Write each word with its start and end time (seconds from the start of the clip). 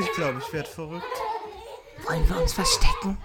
Ich 0.00 0.12
glaube, 0.12 0.38
ich 0.38 0.52
werde 0.52 0.68
verrückt. 0.68 1.04
Wollen 2.06 2.28
wir 2.28 2.40
uns 2.40 2.52
verstecken? 2.52 3.18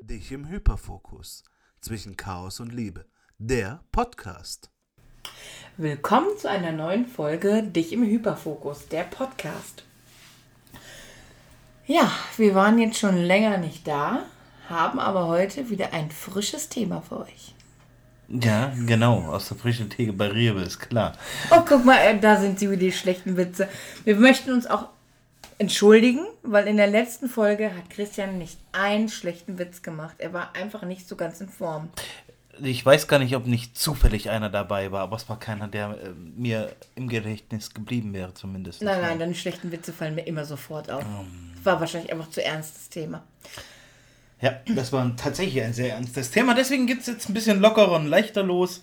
Dich 0.00 0.32
im 0.32 0.48
Hyperfokus. 0.48 1.44
Zwischen 1.82 2.16
Chaos 2.16 2.60
und 2.60 2.72
Liebe. 2.72 3.04
Der 3.36 3.84
Podcast. 3.92 4.70
Willkommen 5.76 6.38
zu 6.38 6.48
einer 6.48 6.72
neuen 6.72 7.06
Folge 7.06 7.62
Dich 7.62 7.92
im 7.92 8.04
Hyperfokus, 8.04 8.88
der 8.88 9.04
Podcast. 9.04 9.84
Ja, 11.86 12.10
wir 12.38 12.54
waren 12.54 12.78
jetzt 12.78 12.98
schon 12.98 13.18
länger 13.18 13.58
nicht 13.58 13.86
da, 13.86 14.24
haben 14.70 14.98
aber 14.98 15.26
heute 15.26 15.68
wieder 15.68 15.92
ein 15.92 16.10
frisches 16.10 16.70
Thema 16.70 17.02
für 17.02 17.20
euch. 17.20 17.54
Ja, 18.30 18.72
genau, 18.86 19.22
aus 19.26 19.48
der 19.48 19.56
frischen 19.56 19.90
Theke 19.90 20.12
bei 20.12 20.28
Rewe, 20.28 20.62
ist 20.62 20.78
klar. 20.78 21.14
Oh, 21.50 21.62
guck 21.66 21.84
mal, 21.84 21.96
äh, 21.96 22.18
da 22.18 22.40
sind 22.40 22.60
sie 22.60 22.70
wieder 22.70 22.80
die 22.80 22.92
schlechten 22.92 23.36
Witze. 23.36 23.68
Wir 24.04 24.16
möchten 24.16 24.52
uns 24.52 24.68
auch 24.68 24.86
entschuldigen, 25.58 26.24
weil 26.42 26.68
in 26.68 26.76
der 26.76 26.86
letzten 26.86 27.28
Folge 27.28 27.74
hat 27.74 27.90
Christian 27.90 28.38
nicht 28.38 28.58
einen 28.72 29.08
schlechten 29.08 29.58
Witz 29.58 29.82
gemacht. 29.82 30.14
Er 30.18 30.32
war 30.32 30.54
einfach 30.54 30.82
nicht 30.82 31.08
so 31.08 31.16
ganz 31.16 31.40
in 31.40 31.48
Form. 31.48 31.88
Ich 32.62 32.84
weiß 32.84 33.08
gar 33.08 33.18
nicht, 33.18 33.34
ob 33.34 33.46
nicht 33.46 33.76
zufällig 33.76 34.30
einer 34.30 34.48
dabei 34.48 34.92
war, 34.92 35.00
aber 35.00 35.16
es 35.16 35.28
war 35.28 35.38
keiner, 35.38 35.66
der 35.66 35.90
äh, 35.90 36.10
mir 36.36 36.70
im 36.94 37.08
Gedächtnis 37.08 37.74
geblieben 37.74 38.12
wäre, 38.12 38.32
zumindest. 38.34 38.82
Nein, 38.82 39.00
nein, 39.00 39.18
deine 39.18 39.34
schlechten 39.34 39.72
Witze 39.72 39.92
fallen 39.92 40.14
mir 40.14 40.26
immer 40.26 40.44
sofort 40.44 40.90
auf. 40.90 41.04
War 41.64 41.80
wahrscheinlich 41.80 42.12
einfach 42.12 42.30
zu 42.30 42.44
ernstes 42.44 42.88
Thema. 42.88 43.24
Ja, 44.40 44.54
das 44.66 44.92
war 44.92 45.14
tatsächlich 45.16 45.62
ein 45.62 45.74
sehr 45.74 45.94
ernstes 45.94 46.30
Thema. 46.30 46.54
Deswegen 46.54 46.86
geht 46.86 47.00
es 47.00 47.06
jetzt 47.06 47.28
ein 47.28 47.34
bisschen 47.34 47.60
lockerer 47.60 47.92
und 47.92 48.06
leichter 48.06 48.42
los. 48.42 48.82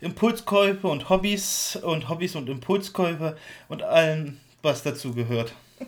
Impulskäufe 0.00 0.88
und 0.88 1.08
Hobbys 1.08 1.76
und 1.76 2.08
Hobbys 2.08 2.34
und 2.34 2.48
Impulskäufe 2.48 3.36
und 3.68 3.82
allem, 3.82 4.38
was 4.62 4.82
dazu 4.82 5.14
gehört. 5.14 5.54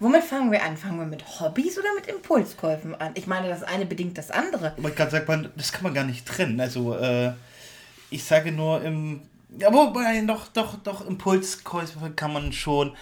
Womit 0.00 0.24
fangen 0.24 0.52
wir 0.52 0.62
an? 0.62 0.76
Fangen 0.76 0.98
wir 0.98 1.06
mit 1.06 1.40
Hobbys 1.40 1.78
oder 1.78 1.88
mit 1.94 2.06
Impulskäufen 2.06 2.94
an? 2.94 3.12
Ich 3.14 3.26
meine, 3.26 3.48
das 3.48 3.62
eine 3.62 3.86
bedingt 3.86 4.18
das 4.18 4.30
andere. 4.30 4.74
Aber 4.76 4.90
gerade 4.90 5.10
sagt 5.10 5.28
man, 5.28 5.50
das 5.56 5.72
kann 5.72 5.84
man 5.84 5.94
gar 5.94 6.04
nicht 6.04 6.26
trennen. 6.26 6.60
Also, 6.60 6.96
äh, 6.96 7.32
ich 8.10 8.24
sage 8.24 8.52
nur 8.52 8.82
im. 8.82 9.22
Ja, 9.58 9.72
wobei, 9.72 10.20
doch, 10.26 10.48
doch, 10.48 10.76
doch, 10.82 11.06
Impulskäufe 11.06 12.10
kann 12.14 12.32
man 12.32 12.52
schon 12.52 12.92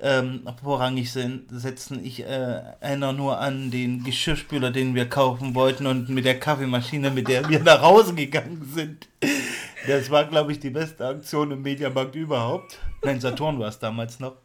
ähm, 0.00 0.46
vorrangig 0.62 1.10
sen- 1.10 1.46
setzen. 1.50 2.04
Ich 2.04 2.20
äh, 2.22 2.60
erinnere 2.80 3.14
nur 3.14 3.38
an 3.40 3.70
den 3.70 4.04
Geschirrspüler, 4.04 4.70
den 4.70 4.94
wir 4.94 5.08
kaufen 5.08 5.54
wollten 5.54 5.86
und 5.86 6.08
mit 6.08 6.24
der 6.24 6.38
Kaffeemaschine, 6.38 7.10
mit 7.10 7.28
der 7.28 7.48
wir 7.48 7.60
nach 7.60 7.80
Hause 7.82 8.14
gegangen 8.14 8.70
sind. 8.74 9.08
Das 9.86 10.10
war, 10.10 10.24
glaube 10.24 10.52
ich, 10.52 10.60
die 10.60 10.70
beste 10.70 11.06
Aktion 11.06 11.50
im 11.52 11.62
Mediamarkt 11.62 12.14
überhaupt. 12.14 12.78
Nein, 13.04 13.20
Saturn 13.20 13.58
war 13.58 13.68
es 13.68 13.78
damals 13.78 14.20
noch. 14.20 14.36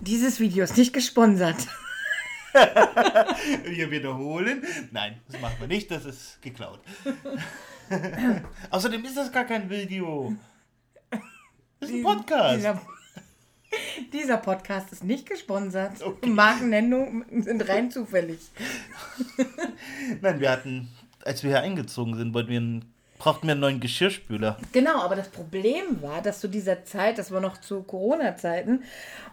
Dieses 0.00 0.40
Video 0.40 0.64
ist 0.64 0.76
nicht 0.76 0.92
gesponsert. 0.92 1.56
Wir 3.64 3.90
wiederholen. 3.90 4.62
Nein, 4.90 5.20
das 5.30 5.40
machen 5.40 5.56
wir 5.60 5.68
nicht, 5.68 5.90
das 5.90 6.04
ist 6.04 6.40
geklaut. 6.42 6.80
Außerdem 8.70 9.04
ist 9.04 9.16
das 9.16 9.30
gar 9.30 9.44
kein 9.44 9.68
Video. 9.70 10.34
Das 11.80 11.90
ist 11.90 11.96
ein 11.96 12.02
Podcast. 12.02 12.64
Dieser, 14.12 14.36
Podcast 14.36 14.92
ist 14.92 15.04
nicht 15.04 15.28
gesponsert. 15.28 16.02
Okay. 16.02 16.28
Markennennungen 16.28 17.42
sind 17.42 17.68
rein 17.68 17.90
zufällig. 17.90 18.38
Nein, 20.20 20.40
wir 20.40 20.50
hatten, 20.50 20.88
als 21.24 21.42
wir 21.42 21.50
hier 21.50 21.60
eingezogen 21.60 22.16
sind, 22.16 22.34
wollten 22.34 22.50
wir 22.50 22.58
einen, 22.58 22.92
brauchten 23.18 23.46
wir 23.46 23.52
einen 23.52 23.60
neuen 23.60 23.80
Geschirrspüler. 23.80 24.58
Genau, 24.72 25.00
aber 25.00 25.16
das 25.16 25.28
Problem 25.28 26.02
war, 26.02 26.22
dass 26.22 26.40
zu 26.40 26.48
dieser 26.48 26.84
Zeit, 26.84 27.18
das 27.18 27.30
war 27.30 27.40
noch 27.40 27.60
zu 27.60 27.82
Corona-Zeiten, 27.82 28.82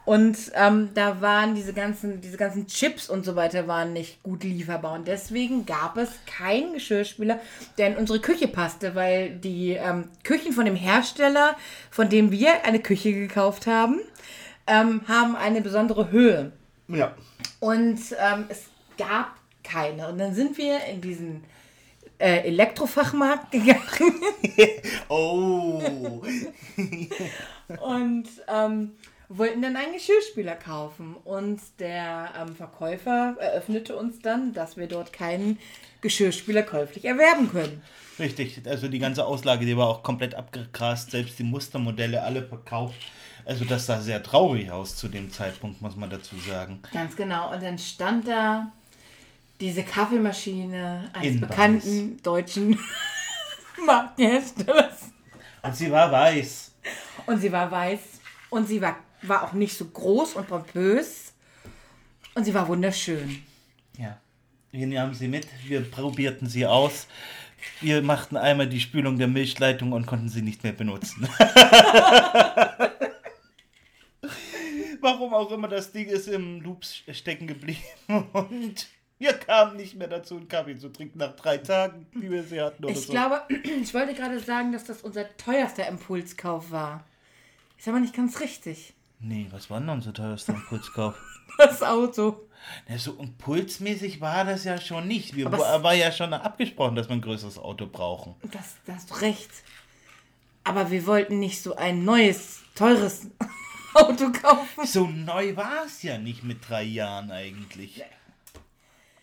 und 0.05 0.37
ähm, 0.53 0.89
da 0.93 1.19
waren 1.19 1.55
diese 1.55 1.73
ganzen, 1.73 2.21
diese 2.21 2.37
ganzen 2.37 2.67
Chips 2.67 3.09
und 3.09 3.25
so 3.25 3.35
weiter 3.35 3.67
waren 3.67 3.91
nicht 3.91 4.21
gut 4.21 4.43
lieferbar. 4.43 4.93
Und 4.93 5.07
deswegen 5.07 5.65
gab 5.65 5.97
es 5.97 6.09
keinen 6.27 6.73
Geschirrspüler, 6.73 7.39
der 7.79 7.87
in 7.87 7.97
unsere 7.97 8.19
Küche 8.19 8.47
passte, 8.47 8.93
weil 8.93 9.31
die 9.31 9.71
ähm, 9.71 10.09
Küchen 10.23 10.53
von 10.53 10.65
dem 10.65 10.75
Hersteller, 10.75 11.55
von 11.89 12.07
dem 12.07 12.31
wir 12.31 12.65
eine 12.65 12.79
Küche 12.79 13.13
gekauft 13.13 13.65
haben, 13.65 13.99
ähm, 14.67 15.01
haben 15.07 15.35
eine 15.35 15.61
besondere 15.61 16.11
Höhe. 16.11 16.51
Ja. 16.87 17.15
Und 17.59 17.99
ähm, 18.19 18.45
es 18.49 18.65
gab 18.97 19.35
keine. 19.63 20.07
Und 20.09 20.17
dann 20.17 20.33
sind 20.33 20.57
wir 20.57 20.83
in 20.85 21.01
diesen 21.01 21.43
äh, 22.19 22.47
Elektrofachmarkt 22.47 23.51
gegangen 23.51 24.21
Oh. 25.09 26.21
und 27.81 28.27
ähm, 28.47 28.91
wollten 29.29 29.61
dann 29.61 29.75
einen 29.75 29.93
Geschirrspüler 29.93 30.55
kaufen. 30.55 31.15
Und 31.23 31.59
der 31.79 32.33
ähm, 32.39 32.55
Verkäufer 32.55 33.35
eröffnete 33.39 33.95
uns 33.95 34.19
dann, 34.19 34.53
dass 34.53 34.77
wir 34.77 34.87
dort 34.87 35.13
keinen 35.13 35.59
Geschirrspüler 36.01 36.63
käuflich 36.63 37.05
erwerben 37.05 37.49
können. 37.49 37.81
Richtig, 38.19 38.61
also 38.65 38.87
die 38.87 38.99
ganze 38.99 39.25
Auslage, 39.25 39.65
die 39.65 39.75
war 39.75 39.87
auch 39.87 40.03
komplett 40.03 40.35
abgegrast, 40.35 41.11
selbst 41.11 41.37
die 41.39 41.43
Mustermodelle 41.43 42.23
alle 42.23 42.43
verkauft. 42.43 42.95
Also 43.45 43.65
das 43.65 43.85
sah 43.85 43.99
sehr 43.99 44.23
traurig 44.23 44.71
aus 44.71 44.95
zu 44.95 45.07
dem 45.07 45.31
Zeitpunkt, 45.31 45.81
muss 45.81 45.95
man 45.95 46.09
dazu 46.09 46.35
sagen. 46.37 46.79
Ganz 46.93 47.15
genau. 47.15 47.53
Und 47.53 47.61
dann 47.61 47.77
stand 47.77 48.27
da 48.27 48.71
diese 49.59 49.83
Kaffeemaschine 49.83 51.09
eines 51.13 51.35
In 51.35 51.41
bekannten 51.41 52.23
deutschen 52.23 52.79
Markenherstellers. 53.85 55.11
Und 55.61 55.75
sie 55.75 55.91
war 55.91 56.11
weiß. 56.11 56.71
Und 57.25 57.39
sie 57.39 57.51
war 57.51 57.69
weiß. 57.69 57.99
Und 58.49 58.67
sie 58.67 58.81
war, 58.81 58.97
war 59.29 59.43
auch 59.43 59.53
nicht 59.53 59.77
so 59.77 59.85
groß 59.85 60.33
und 60.35 60.47
pompös. 60.47 61.33
Und 62.33 62.43
sie 62.45 62.53
war 62.53 62.67
wunderschön. 62.67 63.43
Ja. 63.97 64.19
Wir 64.71 64.87
nahmen 64.87 65.13
sie 65.13 65.27
mit, 65.29 65.47
wir 65.65 65.89
probierten 65.89 66.49
sie 66.49 66.65
aus. 66.65 67.07
Wir 67.79 68.01
machten 68.01 68.35
einmal 68.35 68.67
die 68.67 68.81
Spülung 68.81 69.17
der 69.17 69.27
Milchleitung 69.27 69.93
und 69.93 70.05
konnten 70.05 70.29
sie 70.29 70.41
nicht 70.41 70.63
mehr 70.63 70.73
benutzen. 70.73 71.27
Warum 75.01 75.33
auch 75.33 75.51
immer 75.51 75.67
das 75.67 75.91
Ding 75.91 76.07
ist 76.07 76.27
im 76.27 76.61
Loop 76.61 76.83
stecken 76.83 77.47
geblieben 77.47 77.79
und 78.33 78.87
wir 79.17 79.33
kamen 79.33 79.77
nicht 79.77 79.95
mehr 79.95 80.07
dazu, 80.09 80.35
einen 80.35 80.47
Kaffee 80.47 80.77
zu 80.77 80.89
trinken 80.89 81.19
nach 81.19 81.35
drei 81.35 81.57
Tagen, 81.57 82.05
wie 82.13 82.29
wir 82.29 82.43
sie 82.43 82.59
hatten 82.59 82.87
Ich 82.89 83.01
so. 83.01 83.13
glaube, 83.13 83.41
ich 83.81 83.93
wollte 83.93 84.13
gerade 84.13 84.39
sagen, 84.39 84.73
dass 84.73 84.83
das 84.83 85.01
unser 85.03 85.37
teuerster 85.37 85.87
Impulskauf 85.87 86.71
war. 86.71 87.05
Ist 87.77 87.87
aber 87.87 87.99
nicht 87.99 88.15
ganz 88.15 88.39
richtig. 88.41 88.93
Nee, 89.19 89.47
was 89.51 89.69
war 89.69 89.79
denn 89.79 89.89
unser 89.89 90.13
teuerster 90.13 90.53
Impulskauf? 90.53 91.15
Das 91.57 91.81
Auto. 91.83 92.49
Ja, 92.89 92.97
so 92.97 93.13
impulsmäßig 93.13 94.19
war 94.19 94.43
das 94.43 94.65
ja 94.65 94.81
schon 94.81 95.07
nicht. 95.07 95.35
Wir 95.35 95.45
Aber 95.45 95.83
war 95.83 95.93
ja 95.93 96.11
schon 96.11 96.33
abgesprochen, 96.33 96.95
dass 96.95 97.07
wir 97.07 97.15
ein 97.15 97.21
größeres 97.21 97.59
Auto 97.59 97.87
brauchen. 97.87 98.35
Das, 98.51 98.75
da 98.85 98.95
hast 98.95 99.11
du 99.11 99.13
recht. 99.15 99.49
Aber 100.65 100.91
wir 100.91 101.05
wollten 101.05 101.39
nicht 101.39 101.61
so 101.61 101.75
ein 101.75 102.03
neues, 102.03 102.63
teures 102.73 103.27
Auto 103.93 104.31
kaufen. 104.31 104.85
So 104.85 105.07
neu 105.07 105.55
war 105.55 105.85
es 105.85 106.01
ja 106.01 106.17
nicht 106.17 106.43
mit 106.43 106.67
drei 106.67 106.83
Jahren 106.83 107.31
eigentlich. 107.31 108.03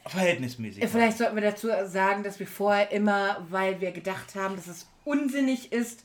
Verhältnismäßig. 0.06 0.88
Vielleicht 0.88 1.18
sollten 1.18 1.36
wir 1.36 1.42
dazu 1.42 1.68
sagen, 1.84 2.22
dass 2.22 2.40
wir 2.40 2.46
vorher 2.46 2.90
immer, 2.90 3.44
weil 3.50 3.80
wir 3.80 3.92
gedacht 3.92 4.34
haben, 4.34 4.56
dass 4.56 4.66
es 4.66 4.88
unsinnig 5.04 5.72
ist, 5.72 6.04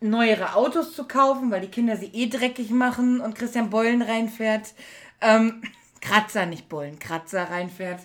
neuere 0.00 0.54
Autos 0.54 0.94
zu 0.94 1.06
kaufen, 1.06 1.50
weil 1.50 1.60
die 1.60 1.70
Kinder 1.70 1.96
sie 1.96 2.10
eh 2.12 2.28
dreckig 2.28 2.70
machen 2.70 3.20
und 3.20 3.34
Christian 3.34 3.70
Beulen 3.70 4.02
reinfährt. 4.02 4.74
Ähm, 5.20 5.62
Kratzer, 6.00 6.46
nicht 6.46 6.68
Bullen, 6.68 6.98
Kratzer 6.98 7.50
reinfährt. 7.50 8.00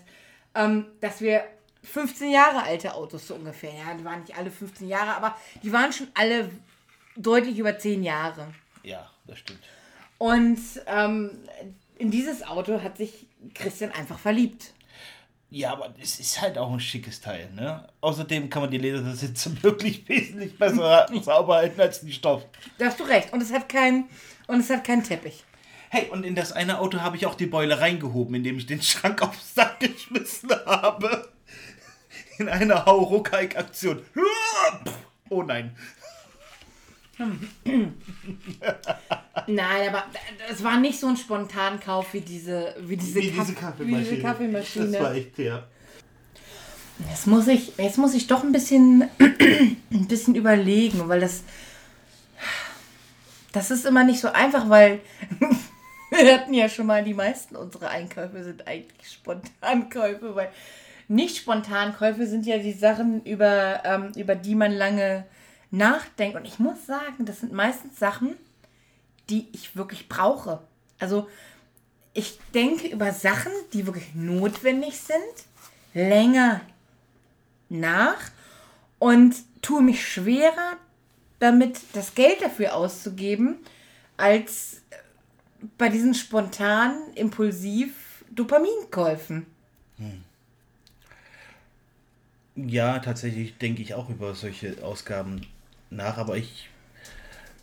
Ähm, 0.56 0.86
dass 1.00 1.22
wir 1.22 1.44
15 1.84 2.32
Jahre 2.32 2.64
alte 2.64 2.96
Autos 2.96 3.28
so 3.28 3.36
ungefähr, 3.36 3.72
ja, 3.74 3.94
die 3.94 4.06
waren 4.06 4.22
nicht 4.22 4.38
alle 4.38 4.50
15 4.50 4.88
Jahre, 4.88 5.16
aber 5.16 5.36
die 5.62 5.72
waren 5.72 5.91
schon 5.91 6.08
alle 6.14 6.50
deutlich 7.16 7.58
über 7.59 7.78
10 7.78 8.03
Jahre. 8.03 8.53
Ja, 8.84 9.09
das 9.28 9.40
stimmt. 9.40 9.59
Und 10.17 10.59
ähm, 10.88 11.32
in 11.97 12.09
dieses 12.09 12.44
Auto 12.44 12.82
hat 12.82 12.97
sich 12.97 13.28
Christian 13.53 13.91
einfach 13.91 14.17
verliebt. 14.17 14.73
Ja, 15.53 15.73
aber 15.73 15.94
es 16.02 16.20
ist 16.20 16.41
halt 16.41 16.58
auch 16.58 16.73
ein 16.73 16.79
schickes 16.79 17.22
Teil, 17.22 17.47
ne? 17.53 17.88
Außerdem 18.02 18.50
kann 18.50 18.64
man 18.64 18.72
die 18.72 18.79
Ledersitze 18.79 19.55
wirklich 19.64 20.09
wesentlich 20.09 20.58
besser 20.58 21.05
sauber 21.22 21.58
halten 21.58 21.79
als 21.79 22.02
die 22.02 22.11
Stoff. 22.11 22.44
Da 22.79 22.88
hast 22.88 23.00
du 23.00 23.03
recht. 23.03 23.32
Und 23.32 23.40
es 23.40 23.53
hat 23.53 23.70
keinen 23.70 24.09
und 24.47 24.61
es 24.61 24.72
hat 24.72 24.84
keinen 24.84 25.03
Teppich. 25.03 25.44
Hey, 25.91 26.09
und 26.09 26.26
in 26.26 26.34
das 26.34 26.53
eine 26.53 26.79
Auto 26.79 27.02
habe 27.02 27.17
ich 27.17 27.28
auch 27.28 27.35
die 27.35 27.46
Beule 27.46 27.79
reingehoben, 27.79 28.34
indem 28.34 28.58
ich 28.58 28.66
den 28.66 28.82
Schrank 28.82 29.22
aufs 29.28 29.53
Sack 29.53 29.79
geschmissen 29.79 30.50
habe. 30.66 31.29
In 32.40 32.50
einer 32.50 32.88
Hauruckeig-Aktion. 32.88 34.02
Oh 35.29 35.44
nein. 35.44 35.76
Nein, 39.48 39.90
aber 39.90 40.04
es 40.50 40.64
war 40.64 40.80
nicht 40.80 41.00
so 41.00 41.08
ein 41.08 41.18
Spontankauf 41.18 42.14
wie 42.14 42.22
diese, 42.22 42.76
wie 42.80 42.98
diese, 42.98 43.20
Wie 43.20 43.32
Kaff- 43.32 43.46
diese 43.48 43.58
Kaffeemaschine. 43.58 44.00
Wie 44.00 44.10
diese 44.10 44.22
Kaffeemaschine. 44.22 44.92
Das 44.92 45.02
war 45.02 45.16
echt 45.16 45.36
fair. 45.36 45.68
Jetzt 47.10 47.28
muss 47.28 47.48
ich, 47.48 47.74
jetzt 47.78 47.98
muss 47.98 48.14
ich 48.14 48.28
doch 48.28 48.44
ein 48.44 48.52
bisschen, 48.52 49.10
ein 49.20 50.08
bisschen 50.08 50.36
überlegen, 50.36 51.08
weil 51.10 51.20
das. 51.20 51.44
das 53.52 53.72
ist 53.72 53.86
immer 53.86 54.04
nicht 54.04 54.20
so 54.20 54.30
einfach, 54.32 54.70
weil 54.70 55.00
wir 56.12 56.34
hatten 56.36 56.54
ja 56.54 56.70
schon 56.70 56.86
mal, 56.88 57.04
die 57.04 57.14
meisten 57.16 57.56
unserer 57.56 57.90
Einkäufe 57.90 58.44
sind 58.44 58.68
eigentlich 58.68 59.10
Spontankäufe, 59.12 60.36
weil 60.36 60.50
nicht 61.08 61.38
Spontankäufe 61.38 62.26
sind 62.28 62.46
ja 62.46 62.58
die 62.60 62.72
Sachen, 62.74 63.24
über, 63.26 63.82
ähm, 63.84 64.12
über 64.16 64.36
die 64.36 64.56
man 64.56 64.72
lange 64.72 65.26
nachdenkt. 65.73 66.37
Und 66.37 66.46
ich 66.46 66.59
muss 66.59 66.85
sagen, 66.85 67.25
das 67.25 67.40
sind 67.40 67.52
meistens 67.52 67.99
Sachen, 67.99 68.35
die 69.29 69.47
ich 69.52 69.75
wirklich 69.75 70.08
brauche. 70.08 70.61
Also 70.99 71.28
ich 72.14 72.40
denke 72.53 72.87
über 72.87 73.11
Sachen, 73.11 73.52
die 73.73 73.85
wirklich 73.85 74.14
notwendig 74.14 74.99
sind, 74.99 75.20
länger 75.93 76.61
nach 77.70 78.20
und 78.99 79.35
tue 79.61 79.81
mich 79.81 80.08
schwerer 80.08 80.78
damit, 81.40 81.79
das 81.93 82.16
Geld 82.16 82.41
dafür 82.41 82.76
auszugeben, 82.76 83.58
als 84.16 84.81
bei 85.78 85.90
diesen 85.90 86.14
spontan, 86.14 86.96
impulsiv 87.16 88.23
Dopaminkäufen. 88.29 89.46
Ja, 92.55 92.99
tatsächlich 92.99 93.58
denke 93.58 93.81
ich 93.81 93.93
auch 93.93 94.09
über 94.09 94.35
solche 94.35 94.84
Ausgaben 94.84 95.47
nach, 95.95 96.17
aber 96.17 96.37
ich. 96.37 96.69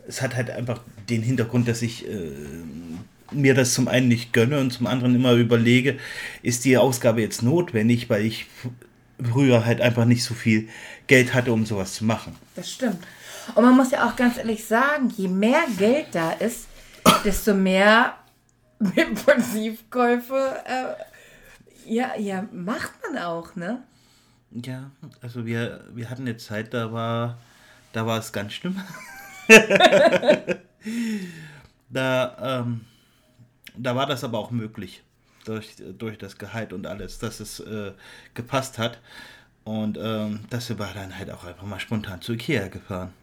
Es 0.07 0.21
hat 0.21 0.35
halt 0.35 0.49
einfach 0.49 0.81
den 1.09 1.21
Hintergrund, 1.21 1.67
dass 1.67 1.81
ich 1.83 2.07
äh, 2.07 2.31
mir 3.31 3.53
das 3.53 3.73
zum 3.73 3.87
einen 3.87 4.07
nicht 4.07 4.33
gönne 4.33 4.59
und 4.59 4.71
zum 4.71 4.87
anderen 4.87 5.15
immer 5.15 5.33
überlege, 5.33 5.97
ist 6.41 6.65
die 6.65 6.77
Ausgabe 6.77 7.21
jetzt 7.21 7.43
notwendig, 7.43 8.09
weil 8.09 8.25
ich 8.25 8.47
früher 9.23 9.63
halt 9.63 9.79
einfach 9.79 10.05
nicht 10.05 10.23
so 10.23 10.33
viel 10.33 10.67
Geld 11.05 11.33
hatte, 11.33 11.53
um 11.53 11.65
sowas 11.65 11.93
zu 11.93 12.03
machen. 12.03 12.35
Das 12.55 12.71
stimmt. 12.71 12.97
Und 13.53 13.63
man 13.63 13.75
muss 13.75 13.91
ja 13.91 14.07
auch 14.07 14.15
ganz 14.15 14.37
ehrlich 14.37 14.65
sagen, 14.65 15.13
je 15.15 15.27
mehr 15.27 15.63
Geld 15.77 16.07
da 16.13 16.31
ist, 16.31 16.67
desto 17.23 17.53
mehr 17.53 18.15
Impulsivkäufe 18.95 20.55
äh, 20.65 21.91
ja, 21.91 22.15
ja, 22.17 22.47
macht 22.51 22.91
man 23.03 23.21
auch, 23.21 23.55
ne? 23.55 23.83
Ja, 24.51 24.91
also 25.21 25.45
wir, 25.45 25.85
wir 25.93 26.09
hatten 26.09 26.23
eine 26.23 26.37
Zeit, 26.37 26.73
da 26.73 26.91
war, 26.91 27.37
da 27.93 28.05
war 28.05 28.19
es 28.19 28.31
ganz 28.31 28.53
schlimm. 28.53 28.79
da, 31.89 32.63
ähm, 32.63 32.81
da 33.75 33.95
war 33.95 34.05
das 34.05 34.23
aber 34.23 34.39
auch 34.39 34.51
möglich 34.51 35.03
durch, 35.45 35.75
durch 35.97 36.17
das 36.17 36.37
Gehalt 36.37 36.73
und 36.73 36.87
alles, 36.87 37.19
dass 37.19 37.39
es 37.39 37.59
äh, 37.59 37.91
gepasst 38.33 38.77
hat. 38.77 38.99
Und 39.63 39.97
ähm, 40.01 40.41
das 40.49 40.77
war 40.79 40.93
dann 40.93 41.17
halt 41.17 41.29
auch 41.31 41.43
einfach 41.45 41.63
mal 41.63 41.79
spontan 41.79 42.21
zu 42.21 42.33
Ikea 42.33 42.67
gefahren. 42.67 43.13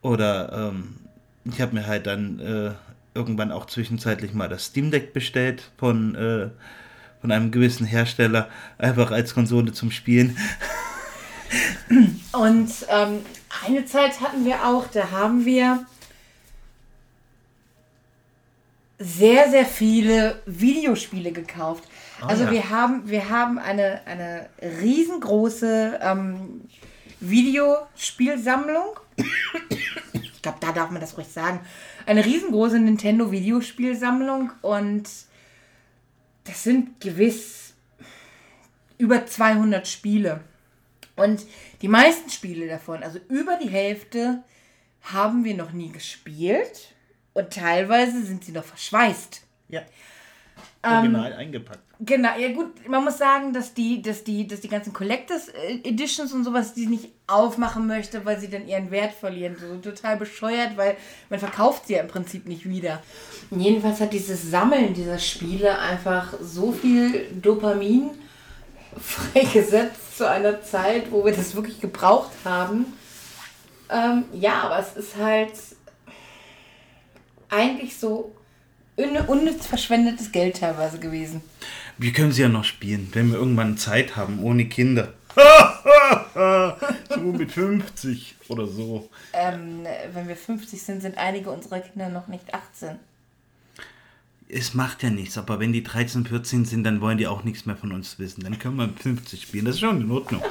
Oder 0.00 0.52
ähm, 0.52 0.96
ich 1.44 1.60
habe 1.60 1.74
mir 1.74 1.86
halt 1.86 2.06
dann 2.06 2.40
äh, 2.40 2.72
irgendwann 3.14 3.52
auch 3.52 3.66
zwischenzeitlich 3.66 4.32
mal 4.32 4.48
das 4.48 4.66
Steam 4.66 4.90
Deck 4.90 5.12
bestellt 5.12 5.70
von, 5.76 6.14
äh, 6.14 6.48
von 7.20 7.30
einem 7.30 7.50
gewissen 7.50 7.86
Hersteller, 7.86 8.48
einfach 8.78 9.10
als 9.10 9.34
Konsole 9.34 9.72
zum 9.72 9.90
Spielen. 9.90 10.36
Und 12.32 12.70
ähm, 12.88 13.20
eine 13.66 13.84
Zeit 13.84 14.20
hatten 14.20 14.44
wir 14.44 14.66
auch, 14.66 14.86
da 14.86 15.10
haben 15.10 15.44
wir 15.44 15.86
sehr, 18.98 19.50
sehr 19.50 19.66
viele 19.66 20.40
Videospiele 20.46 21.32
gekauft. 21.32 21.84
Ah, 22.20 22.26
also 22.26 22.44
ja. 22.44 22.50
wir 22.50 22.70
haben, 22.70 23.08
wir 23.08 23.28
haben 23.30 23.58
eine, 23.58 24.00
eine 24.06 24.48
riesengroße 24.80 25.98
ähm, 26.02 26.62
Videospielsammlung. 27.20 28.98
Ich 30.12 30.42
glaube, 30.42 30.58
da 30.60 30.72
darf 30.72 30.90
man 30.90 31.00
das 31.00 31.16
ruhig 31.16 31.28
sagen. 31.28 31.60
Eine 32.06 32.24
riesengroße 32.24 32.78
Nintendo-Videospielsammlung 32.78 34.50
und 34.62 35.08
das 36.44 36.62
sind 36.64 37.00
gewiss 37.00 37.74
über 38.98 39.26
200 39.26 39.86
Spiele. 39.86 40.40
Und 41.16 41.44
die 41.82 41.88
meisten 41.88 42.30
Spiele 42.30 42.66
davon, 42.68 43.02
also 43.02 43.18
über 43.28 43.58
die 43.62 43.68
Hälfte, 43.68 44.42
haben 45.02 45.44
wir 45.44 45.54
noch 45.54 45.72
nie 45.72 45.90
gespielt. 45.90 46.94
Und 47.34 47.52
teilweise 47.52 48.22
sind 48.22 48.44
sie 48.44 48.52
noch 48.52 48.64
verschweißt. 48.64 49.42
Ja. 49.68 49.82
Original 50.84 51.32
eingepackt. 51.32 51.80
Genau, 52.00 52.36
ja 52.36 52.52
gut, 52.52 52.88
man 52.88 53.04
muss 53.04 53.18
sagen, 53.18 53.52
dass 53.52 53.74
die, 53.74 54.02
dass 54.02 54.24
die, 54.24 54.48
dass 54.48 54.60
die 54.60 54.68
ganzen 54.68 54.92
Collectors 54.92 55.48
Editions 55.84 56.32
und 56.32 56.42
sowas, 56.42 56.74
die 56.74 56.86
nicht 56.86 57.10
aufmachen 57.28 57.86
möchte, 57.86 58.24
weil 58.24 58.40
sie 58.40 58.50
dann 58.50 58.66
ihren 58.66 58.90
Wert 58.90 59.12
verlieren. 59.12 59.56
So 59.56 59.76
total 59.76 60.16
bescheuert, 60.16 60.76
weil 60.76 60.96
man 61.30 61.38
verkauft 61.38 61.86
sie 61.86 61.94
ja 61.94 62.00
im 62.00 62.08
Prinzip 62.08 62.48
nicht 62.48 62.68
wieder. 62.68 63.00
Jedenfalls 63.52 64.00
hat 64.00 64.12
dieses 64.12 64.50
Sammeln 64.50 64.94
dieser 64.94 65.20
Spiele 65.20 65.78
einfach 65.78 66.34
so 66.40 66.72
viel 66.72 67.28
Dopamin 67.40 68.10
freigesetzt 69.00 70.16
zu 70.16 70.28
einer 70.28 70.62
Zeit, 70.62 71.10
wo 71.10 71.24
wir 71.24 71.32
das 71.32 71.54
wirklich 71.54 71.80
gebraucht 71.80 72.32
haben. 72.44 72.86
Ähm, 73.90 74.24
ja, 74.32 74.62
aber 74.62 74.78
es 74.78 74.96
ist 74.96 75.16
halt 75.16 75.52
eigentlich 77.48 77.98
so 77.98 78.34
un 78.96 79.16
unnütz 79.26 79.66
verschwendetes 79.66 80.32
Geld 80.32 80.58
teilweise 80.58 80.98
gewesen. 80.98 81.42
Wir 81.98 82.12
können 82.12 82.32
sie 82.32 82.42
ja 82.42 82.48
noch 82.48 82.64
spielen, 82.64 83.08
wenn 83.12 83.30
wir 83.30 83.38
irgendwann 83.38 83.76
Zeit 83.76 84.16
haben, 84.16 84.42
ohne 84.42 84.66
Kinder. 84.66 85.12
so 87.08 87.20
mit 87.20 87.52
50 87.52 88.36
oder 88.48 88.66
so. 88.66 89.08
Ähm, 89.32 89.86
wenn 90.12 90.28
wir 90.28 90.36
50 90.36 90.82
sind, 90.82 91.02
sind 91.02 91.16
einige 91.18 91.50
unserer 91.50 91.80
Kinder 91.80 92.08
noch 92.08 92.28
nicht 92.28 92.52
18. 92.52 92.98
Es 94.54 94.74
macht 94.74 95.02
ja 95.02 95.08
nichts, 95.08 95.38
aber 95.38 95.60
wenn 95.60 95.72
die 95.72 95.82
13, 95.82 96.26
14 96.26 96.66
sind, 96.66 96.84
dann 96.84 97.00
wollen 97.00 97.16
die 97.16 97.26
auch 97.26 97.42
nichts 97.42 97.64
mehr 97.64 97.76
von 97.76 97.90
uns 97.90 98.18
wissen. 98.18 98.44
Dann 98.44 98.58
können 98.58 98.76
wir 98.76 98.86
mit 98.86 99.00
50 99.00 99.40
spielen, 99.40 99.64
das 99.64 99.76
ist 99.76 99.80
schon 99.80 100.02
in 100.02 100.10
Ordnung. 100.10 100.42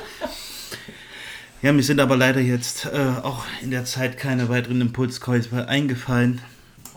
Ja, 1.61 1.71
mir 1.71 1.83
sind 1.83 1.99
aber 1.99 2.17
leider 2.17 2.39
jetzt 2.39 2.85
äh, 2.85 3.13
auch 3.21 3.45
in 3.61 3.69
der 3.69 3.85
Zeit 3.85 4.17
keine 4.17 4.49
weiteren 4.49 4.81
Impulskäufe 4.81 5.67
eingefallen. 5.67 6.41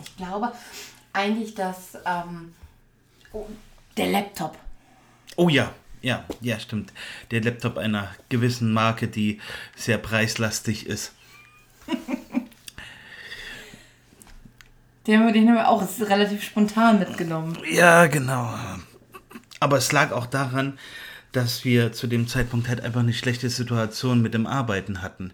Ich 0.03 0.17
glaube 0.17 0.51
eigentlich, 1.13 1.53
dass 1.53 1.95
ähm, 2.03 2.53
oh, 3.31 3.45
der 3.95 4.07
Laptop. 4.07 4.57
Oh 5.35 5.49
ja, 5.49 5.71
ja, 6.01 6.25
ja, 6.41 6.59
stimmt. 6.59 6.93
Der 7.29 7.41
Laptop 7.41 7.77
einer 7.77 8.09
gewissen 8.29 8.73
Marke, 8.73 9.07
die 9.07 9.39
sehr 9.75 9.99
preislastig 9.99 10.87
ist. 10.87 11.13
Den, 15.07 15.31
den 15.33 15.47
haben 15.47 15.55
wir 15.55 15.67
auch 15.69 15.83
relativ 16.01 16.43
spontan 16.43 16.99
mitgenommen. 16.99 17.57
Ja, 17.71 18.07
genau. 18.07 18.53
Aber 19.59 19.77
es 19.77 19.91
lag 19.91 20.11
auch 20.11 20.25
daran, 20.25 20.77
dass 21.31 21.65
wir 21.65 21.91
zu 21.91 22.07
dem 22.07 22.27
Zeitpunkt 22.27 22.67
halt 22.69 22.81
einfach 22.83 23.01
eine 23.01 23.13
schlechte 23.13 23.49
Situation 23.49 24.21
mit 24.21 24.33
dem 24.33 24.47
Arbeiten 24.47 25.01
hatten. 25.01 25.31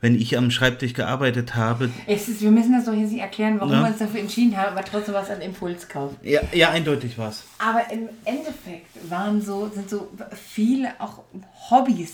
Wenn 0.00 0.14
ich 0.14 0.36
am 0.38 0.52
Schreibtisch 0.52 0.92
gearbeitet 0.94 1.56
habe. 1.56 1.90
Es 2.06 2.28
ist, 2.28 2.40
wir 2.40 2.52
müssen 2.52 2.72
das 2.72 2.84
doch 2.84 2.92
jetzt 2.92 3.10
nicht 3.10 3.20
erklären, 3.20 3.58
warum 3.58 3.72
Ja. 3.72 3.80
wir 3.82 3.88
uns 3.88 3.98
dafür 3.98 4.20
entschieden 4.20 4.56
haben, 4.56 4.76
aber 4.76 4.84
trotzdem 4.84 5.14
war 5.14 5.24
es 5.24 5.30
ein 5.30 5.40
Impulskauf. 5.40 6.12
Ja, 6.22 6.40
ja 6.52 6.70
eindeutig 6.70 7.18
war 7.18 7.30
es. 7.30 7.42
Aber 7.58 7.82
im 7.92 8.08
Endeffekt 8.24 8.86
waren 9.10 9.42
so, 9.42 9.68
sind 9.74 9.90
so 9.90 10.08
viele 10.52 10.92
auch 11.00 11.24
Hobbys 11.70 12.12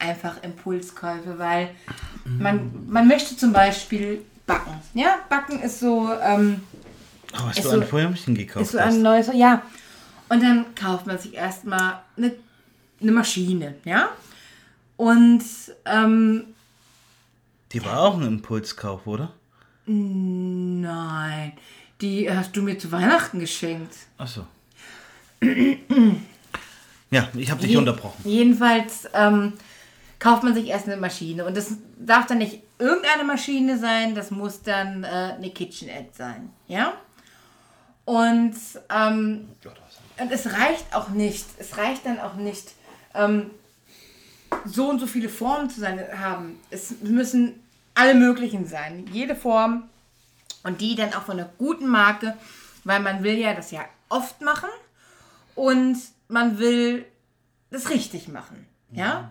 einfach 0.00 0.42
Impulskäufe, 0.42 1.38
weil 1.38 1.70
man, 2.24 2.70
man 2.88 3.06
möchte 3.06 3.36
zum 3.36 3.52
Beispiel 3.52 4.22
backen. 4.48 4.72
Ja, 4.94 5.18
backen 5.28 5.60
ist 5.60 5.78
so, 5.78 6.10
ähm, 6.20 6.60
Oh, 7.34 7.46
hast 7.46 7.58
du 7.58 7.62
so- 7.62 7.70
ein 7.70 7.86
Feuermännchen 7.86 8.34
gekauft? 8.34 8.64
ist 8.66 8.72
so 8.72 8.78
ein 8.78 9.00
neues, 9.02 9.28
ja. 9.32 9.62
Und 10.28 10.42
dann 10.42 10.74
kauft 10.74 11.06
man 11.06 11.18
sich 11.18 11.34
erstmal 11.34 12.00
eine, 12.16 12.32
eine 13.00 13.12
Maschine, 13.12 13.76
ja. 13.84 14.08
Und 14.96 15.42
ähm, 15.84 16.46
Die 17.72 17.84
war 17.84 18.00
auch 18.00 18.16
ein 18.18 18.26
Impulskauf, 18.26 19.06
oder? 19.06 19.32
nein, 19.86 21.52
die 22.00 22.30
hast 22.30 22.54
du 22.56 22.62
mir 22.62 22.78
zu 22.78 22.90
Weihnachten 22.92 23.38
geschenkt. 23.40 23.94
Achso. 24.18 24.46
ja, 27.10 27.28
ich 27.34 27.50
habe 27.50 27.60
dich 27.62 27.70
Je- 27.70 27.76
unterbrochen. 27.76 28.20
Jedenfalls 28.24 29.08
ähm, 29.14 29.54
kauft 30.18 30.42
man 30.42 30.54
sich 30.54 30.66
erst 30.66 30.86
eine 30.86 30.96
Maschine. 30.98 31.44
Und 31.46 31.56
das 31.56 31.72
darf 31.98 32.26
dann 32.26 32.38
nicht 32.38 32.60
irgendeine 32.78 33.24
Maschine 33.24 33.78
sein, 33.78 34.14
das 34.14 34.30
muss 34.30 34.62
dann 34.62 35.04
äh, 35.04 35.34
eine 35.36 35.50
KitchenAid 35.50 36.14
sein. 36.14 36.50
Ja? 36.66 36.94
Und, 38.04 38.54
ähm, 38.90 39.48
und 40.18 40.32
es 40.32 40.52
reicht 40.52 40.94
auch 40.94 41.10
nicht, 41.10 41.46
es 41.58 41.76
reicht 41.76 42.06
dann 42.06 42.20
auch 42.20 42.34
nicht, 42.34 42.72
ähm, 43.14 43.50
so 44.64 44.88
und 44.88 44.98
so 44.98 45.06
viele 45.06 45.28
Formen 45.28 45.70
zu 45.70 45.80
sein, 45.80 46.00
haben. 46.18 46.58
Es 46.70 47.00
müssen 47.02 47.62
alle 47.94 48.14
möglichen 48.14 48.66
sein. 48.66 49.06
Jede 49.12 49.34
Form 49.34 49.88
und 50.62 50.80
die 50.80 50.94
dann 50.94 51.12
auch 51.14 51.22
von 51.22 51.38
einer 51.38 51.50
guten 51.58 51.86
Marke, 51.86 52.36
weil 52.84 53.00
man 53.00 53.22
will 53.22 53.36
ja 53.36 53.54
das 53.54 53.70
ja 53.70 53.84
oft 54.08 54.40
machen 54.40 54.70
und 55.54 55.98
man 56.28 56.58
will 56.58 57.04
das 57.70 57.90
richtig 57.90 58.28
machen. 58.28 58.66
Ja? 58.92 59.30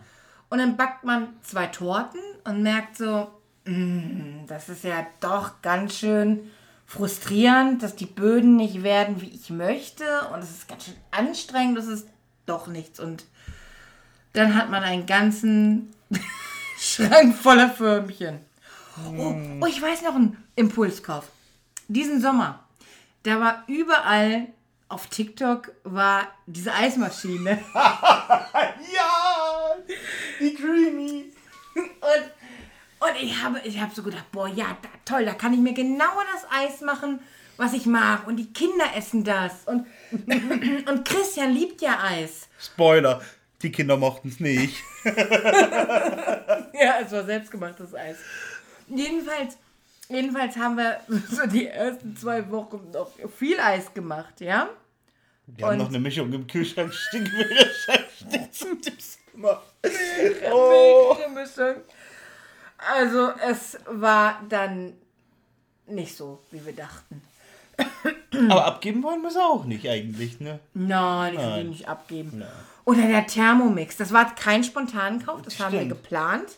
Und 0.49 0.59
dann 0.59 0.77
backt 0.77 1.03
man 1.03 1.29
zwei 1.41 1.67
Torten 1.67 2.19
und 2.43 2.61
merkt 2.61 2.97
so, 2.97 3.31
Das 4.47 4.69
ist 4.69 4.83
ja 4.83 5.05
doch 5.19 5.61
ganz 5.61 5.97
schön 5.97 6.49
frustrierend, 6.85 7.83
dass 7.83 7.95
die 7.95 8.05
Böden 8.05 8.55
nicht 8.55 8.81
werden, 8.83 9.21
wie 9.21 9.29
ich 9.29 9.49
möchte. 9.49 10.03
Und 10.33 10.39
es 10.39 10.51
ist 10.51 10.67
ganz 10.67 10.85
schön 10.85 10.95
anstrengend, 11.11 11.77
das 11.77 11.87
ist 11.87 12.07
doch 12.45 12.67
nichts. 12.67 12.99
Und 12.99 13.25
dann 14.33 14.55
hat 14.55 14.69
man 14.69 14.83
einen 14.83 15.05
ganzen 15.05 15.93
Schrank 16.79 17.35
voller 17.35 17.69
Förmchen. 17.69 18.39
Oh, 19.05 19.35
oh, 19.61 19.65
ich 19.65 19.81
weiß 19.81 20.01
noch 20.03 20.15
einen 20.15 20.37
Impulskauf. 20.55 21.25
Diesen 21.87 22.21
Sommer, 22.21 22.63
da 23.23 23.39
war 23.39 23.63
überall 23.67 24.47
auf 24.89 25.07
TikTok 25.07 25.71
war 25.83 26.27
diese 26.45 26.73
Eismaschine. 26.73 27.59
Ja! 28.93 29.75
Die 30.39 30.55
Dreamy! 30.55 31.16
Ich 33.21 33.41
habe, 33.43 33.59
ich 33.63 33.79
habe 33.79 33.93
so 33.93 34.03
gedacht, 34.03 34.31
boah, 34.31 34.47
ja, 34.47 34.77
da, 34.81 34.89
toll, 35.05 35.25
da 35.25 35.33
kann 35.33 35.53
ich 35.53 35.59
mir 35.59 35.73
genau 35.73 36.21
das 36.33 36.45
Eis 36.51 36.81
machen, 36.81 37.19
was 37.57 37.73
ich 37.73 37.85
mag. 37.85 38.27
Und 38.27 38.37
die 38.37 38.51
Kinder 38.53 38.85
essen 38.95 39.23
das. 39.23 39.65
Und, 39.65 39.87
und 40.11 41.05
Christian 41.07 41.51
liebt 41.53 41.81
ja 41.81 41.99
Eis. 42.03 42.47
Spoiler, 42.59 43.21
die 43.61 43.71
Kinder 43.71 43.97
mochten 43.97 44.29
es 44.29 44.39
nicht. 44.39 44.83
Ja, 45.05 46.99
es 47.03 47.11
war 47.11 47.25
selbstgemachtes 47.25 47.95
Eis. 47.95 48.17
Jedenfalls, 48.87 49.57
jedenfalls 50.09 50.55
haben 50.55 50.77
wir 50.77 50.99
so 51.29 51.47
die 51.47 51.67
ersten 51.67 52.15
zwei 52.15 52.49
Wochen 52.51 52.91
noch 52.91 53.11
viel 53.35 53.59
Eis 53.59 53.93
gemacht, 53.93 54.39
ja? 54.41 54.69
Wir 55.47 55.65
haben 55.65 55.77
noch 55.77 55.87
eine 55.87 55.99
Mischung 55.99 56.31
im 56.33 56.45
Kühlschrank 56.45 56.93
stehen 56.93 57.23
beschäftigt. 57.23 58.67
Milchige 59.33 61.29
Mischung. 61.33 61.81
Also 62.77 63.31
es 63.49 63.77
war 63.87 64.41
dann 64.49 64.93
nicht 65.87 66.15
so, 66.15 66.43
wie 66.51 66.65
wir 66.65 66.73
dachten. 66.73 67.21
Aber 68.49 68.65
abgeben 68.65 69.03
wollen 69.03 69.21
wir 69.21 69.29
es 69.29 69.37
auch 69.37 69.65
nicht 69.65 69.87
eigentlich, 69.87 70.39
ne? 70.39 70.59
Nein, 70.73 71.33
ich 71.35 71.39
will 71.39 71.63
die 71.63 71.69
nicht 71.69 71.87
abgeben. 71.87 72.39
Nein. 72.39 72.49
Oder 72.85 73.07
der 73.07 73.27
Thermomix. 73.27 73.97
Das 73.97 74.11
war 74.13 74.33
kein 74.35 74.63
Spontankauf, 74.63 75.41
das 75.41 75.59
haben 75.59 75.73
wir 75.73 75.79
Stimmt. 75.79 75.91
geplant. 76.03 76.55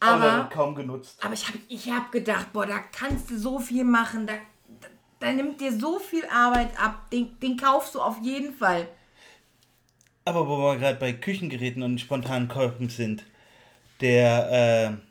Aber, 0.00 0.32
Aber, 0.32 0.44
kaum 0.50 0.74
genutzt. 0.74 1.18
aber 1.24 1.34
ich 1.34 1.48
habe 1.48 1.58
ich 1.68 1.90
hab 1.90 2.12
gedacht, 2.12 2.52
boah, 2.52 2.66
da 2.66 2.78
kannst 2.78 3.30
du 3.30 3.38
so 3.38 3.58
viel 3.58 3.84
machen. 3.84 4.26
Da, 4.26 4.34
da, 4.80 4.88
da 5.20 5.32
nimmt 5.32 5.60
dir 5.60 5.76
so 5.76 5.98
viel 5.98 6.24
Arbeit 6.32 6.70
ab. 6.80 7.10
Den, 7.10 7.38
den 7.40 7.56
kaufst 7.56 7.94
du 7.96 8.00
auf 8.00 8.18
jeden 8.22 8.54
Fall. 8.54 8.86
Aber 10.24 10.46
wo 10.46 10.58
wir 10.58 10.76
gerade 10.76 10.98
bei 10.98 11.12
Küchengeräten 11.12 11.82
und 11.82 12.00
spontanen 12.00 12.48
Käufen 12.48 12.88
sind, 12.90 13.24
der, 14.00 14.92
äh, 14.92 15.07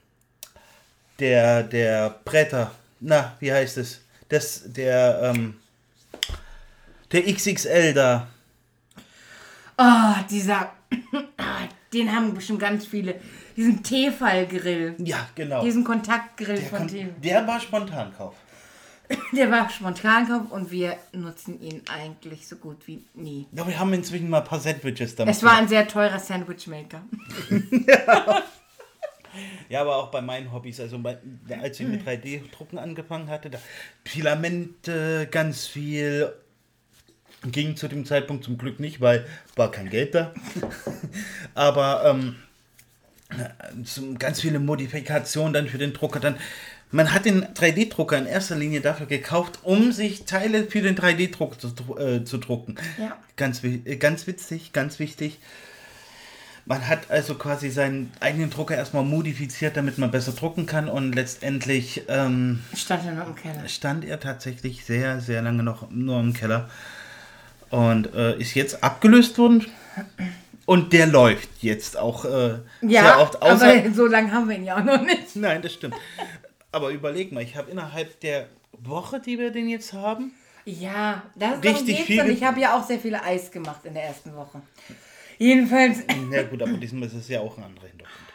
der, 1.20 1.64
der 1.64 2.16
Bretter, 2.26 2.72
na, 3.00 3.36
wie 3.40 3.52
heißt 3.52 3.78
es? 3.78 4.02
Das, 4.30 4.64
der, 4.66 5.22
ähm, 5.36 5.56
der 7.12 7.24
XXL 7.34 7.94
da. 7.94 8.28
Oh, 9.78 10.14
dieser, 10.30 10.72
den 11.94 12.14
haben 12.14 12.34
bestimmt 12.34 12.60
ganz 12.60 12.86
viele. 12.86 13.16
Diesen 13.56 13.82
Tefal-Grill. 13.84 14.96
Ja, 15.00 15.28
genau. 15.36 15.64
Diesen 15.64 15.84
Kontaktgrill 15.84 16.58
Der, 16.58 16.66
von 16.70 16.80
kon- 16.80 16.88
Tefal. 16.88 17.14
der 17.24 17.48
war 17.48 17.60
Spontankauf. 17.60 18.36
Der 19.32 19.50
war 19.50 19.70
Spontankauf 19.70 20.52
und 20.52 20.70
wir 20.70 20.98
nutzen 21.14 21.62
ihn 21.62 21.82
eigentlich 21.90 22.46
so 22.46 22.58
gut 22.58 22.86
wie 22.88 23.06
nie. 23.14 23.48
Ja, 23.54 23.66
wir 23.66 23.80
haben 23.80 23.94
inzwischen 23.94 24.30
mal 24.30 24.40
ein 24.40 24.44
paar 24.44 24.60
Sandwiches 24.60 25.16
damit. 25.16 25.34
Es 25.34 25.44
war 25.44 25.54
ein 25.54 25.70
sehr 25.70 25.88
teurer 25.88 26.20
Sandwichmaker. 26.20 27.04
Ja, 27.88 28.44
aber 29.82 29.98
auch 29.98 30.12
bei 30.12 30.22
meinen 30.22 30.52
Hobbys, 30.52 30.80
also 30.80 31.00
bei, 31.00 31.18
als 31.62 31.80
ich 31.80 31.88
mit 31.88 32.08
3D-Drucken 32.08 32.78
angefangen 32.78 33.30
hatte, 33.30 33.50
da 33.50 33.60
Filamente, 34.06 35.28
ganz 35.30 35.68
viel. 35.68 36.34
Ging 37.52 37.76
zu 37.76 37.88
dem 37.88 38.04
Zeitpunkt 38.04 38.44
zum 38.44 38.58
Glück 38.58 38.80
nicht, 38.80 39.00
weil 39.00 39.26
war 39.56 39.70
kein 39.70 39.90
Geld 39.90 40.16
da. 40.16 40.34
aber 41.54 42.04
ähm, 42.06 42.36
ganz 44.18 44.42
viele 44.42 44.60
Modifikationen 44.60 45.54
dann 45.54 45.68
für 45.68 45.78
den 45.78 45.94
Drucker. 45.94 46.20
Dann, 46.20 46.38
man 46.92 47.14
hat 47.14 47.26
den 47.26 47.46
3D-Drucker 47.46 48.18
in 48.18 48.26
erster 48.26 48.56
Linie 48.56 48.82
dafür 48.82 49.06
gekauft, 49.06 49.60
um 49.64 49.92
sich 49.92 50.26
Teile 50.26 50.64
für 50.64 50.82
den 50.82 50.96
3D-Druck 50.96 51.60
zu, 51.60 51.98
äh, 51.98 52.24
zu 52.24 52.38
drucken. 52.38 52.76
Ja. 52.98 53.18
Ganz, 53.36 53.64
äh, 53.64 53.98
ganz 53.98 54.28
witzig, 54.28 54.74
ganz 54.74 55.00
wichtig. 55.00 55.40
Man 56.68 56.86
hat 56.86 57.10
also 57.10 57.36
quasi 57.36 57.70
seinen 57.70 58.12
eigenen 58.20 58.50
Drucker 58.50 58.76
erstmal 58.76 59.04
modifiziert, 59.04 59.78
damit 59.78 59.98
man 59.98 60.12
besser 60.12 60.34
drucken 60.34 60.66
kann 60.66 60.90
und 60.90 61.14
letztendlich 61.14 62.04
ähm, 62.10 62.62
Stand 62.76 63.06
er 63.06 63.14
noch 63.14 63.28
im 63.28 63.36
Keller. 63.36 63.68
stand 63.70 64.04
er 64.04 64.20
tatsächlich 64.20 64.84
sehr, 64.84 65.22
sehr 65.22 65.42
lange 65.42 65.64
noch 65.64 65.90
nur 65.90 66.20
im 66.20 66.34
Keller 66.34 66.70
und 67.70 68.14
äh, 68.14 68.38
ist 68.38 68.54
jetzt 68.54 68.84
abgelöst 68.84 69.38
worden 69.38 69.66
und 70.66 70.92
der 70.92 71.08
läuft 71.08 71.48
jetzt 71.62 71.96
auch 71.98 72.26
äh, 72.26 72.60
Ja, 72.82 73.04
sehr 73.04 73.20
oft. 73.22 73.42
Außer, 73.42 73.70
aber 73.70 73.92
so 73.94 74.06
lange 74.06 74.30
haben 74.34 74.50
wir 74.50 74.58
ihn 74.58 74.66
ja 74.66 74.78
auch 74.78 74.84
noch 74.84 75.02
nicht. 75.02 75.36
Nein, 75.38 75.62
das 75.62 75.72
stimmt. 75.72 75.96
Aber 76.74 76.90
überleg 76.90 77.32
mal, 77.32 77.42
ich 77.42 77.56
habe 77.56 77.72
innerhalb 77.72 78.20
der 78.20 78.48
Woche, 78.74 79.22
die 79.22 79.40
wir 79.40 79.52
den 79.52 79.70
jetzt 79.70 79.94
haben, 79.94 80.34
Ja, 80.66 81.24
das 81.36 81.64
Richtig 81.64 82.02
viel. 82.02 82.20
Und 82.20 82.30
ich 82.30 82.44
habe 82.44 82.60
ja 82.60 82.78
auch 82.78 82.86
sehr 82.86 83.00
viele 83.00 83.24
Eis 83.24 83.52
gemacht 83.52 83.86
in 83.86 83.94
der 83.94 84.04
ersten 84.04 84.36
Woche. 84.36 84.62
Jedenfalls, 85.38 86.00
na 86.30 86.44
gut, 86.44 86.62
aber 86.62 86.74
diesmal 86.74 87.08
ist 87.08 87.14
es 87.14 87.28
ja 87.28 87.42
auch 87.42 87.58
ein 87.58 87.64
anderer 87.64 87.88
Hintergrund. 87.88 88.28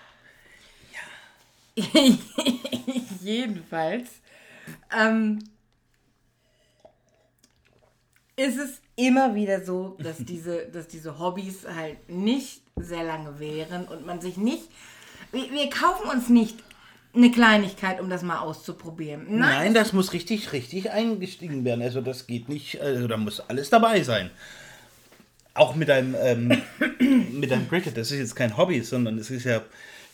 jedenfalls, 3.23 4.09
ähm, 4.97 5.39
ist 8.37 8.59
es 8.59 8.81
immer 8.97 9.35
wieder 9.35 9.65
so, 9.65 9.97
dass 9.99 10.17
diese, 10.21 10.67
dass 10.67 10.89
diese 10.89 11.19
Hobbys 11.19 11.67
halt 11.67 12.09
nicht 12.09 12.63
sehr 12.77 13.05
lange 13.05 13.39
währen 13.39 13.87
und 13.87 14.07
man 14.07 14.21
sich 14.21 14.37
nicht, 14.37 14.69
wir, 15.33 15.51
wir 15.51 15.71
kaufen 15.71 16.09
uns 16.09 16.29
nicht 16.29 16.57
eine 17.15 17.31
Kleinigkeit, 17.31 18.01
um 18.01 18.09
das 18.09 18.23
mal 18.23 18.39
auszuprobieren. 18.39 19.27
Nein, 19.29 19.39
Nein, 19.39 19.75
das 19.75 19.93
muss 19.93 20.13
richtig, 20.15 20.53
richtig 20.53 20.91
eingestiegen 20.91 21.65
werden. 21.65 21.83
Also 21.83 22.01
das 22.01 22.27
geht 22.27 22.49
nicht, 22.49 22.81
also 22.81 23.07
da 23.07 23.19
muss 23.19 23.41
alles 23.41 23.69
dabei 23.69 24.03
sein. 24.03 24.31
Auch 25.55 25.75
mit 25.75 25.91
einem, 25.91 26.15
ähm, 26.21 26.63
mit 27.33 27.53
einem 27.53 27.69
Cricket, 27.69 27.97
das 27.97 28.11
ist 28.11 28.19
jetzt 28.19 28.37
kein 28.37 28.57
Hobby, 28.57 28.81
sondern 28.83 29.19
es 29.19 29.31
ist 29.31 29.45
ja 29.45 29.63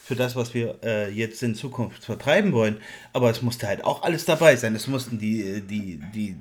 für 0.03 0.17
das, 0.17 0.37
was 0.37 0.55
wir 0.55 0.77
äh, 0.83 1.11
jetzt 1.11 1.43
in 1.43 1.55
Zukunft 1.55 2.05
vertreiben 2.05 2.53
wollen. 2.53 2.79
Aber 3.13 3.31
es 3.31 3.43
musste 3.43 3.67
halt 3.67 3.85
auch 3.85 4.03
alles 4.03 4.25
dabei 4.25 4.57
sein. 4.57 4.75
Es 4.75 4.87
mussten 4.87 5.19
die, 5.19 5.61
die, 5.61 6.01
die 6.15 6.35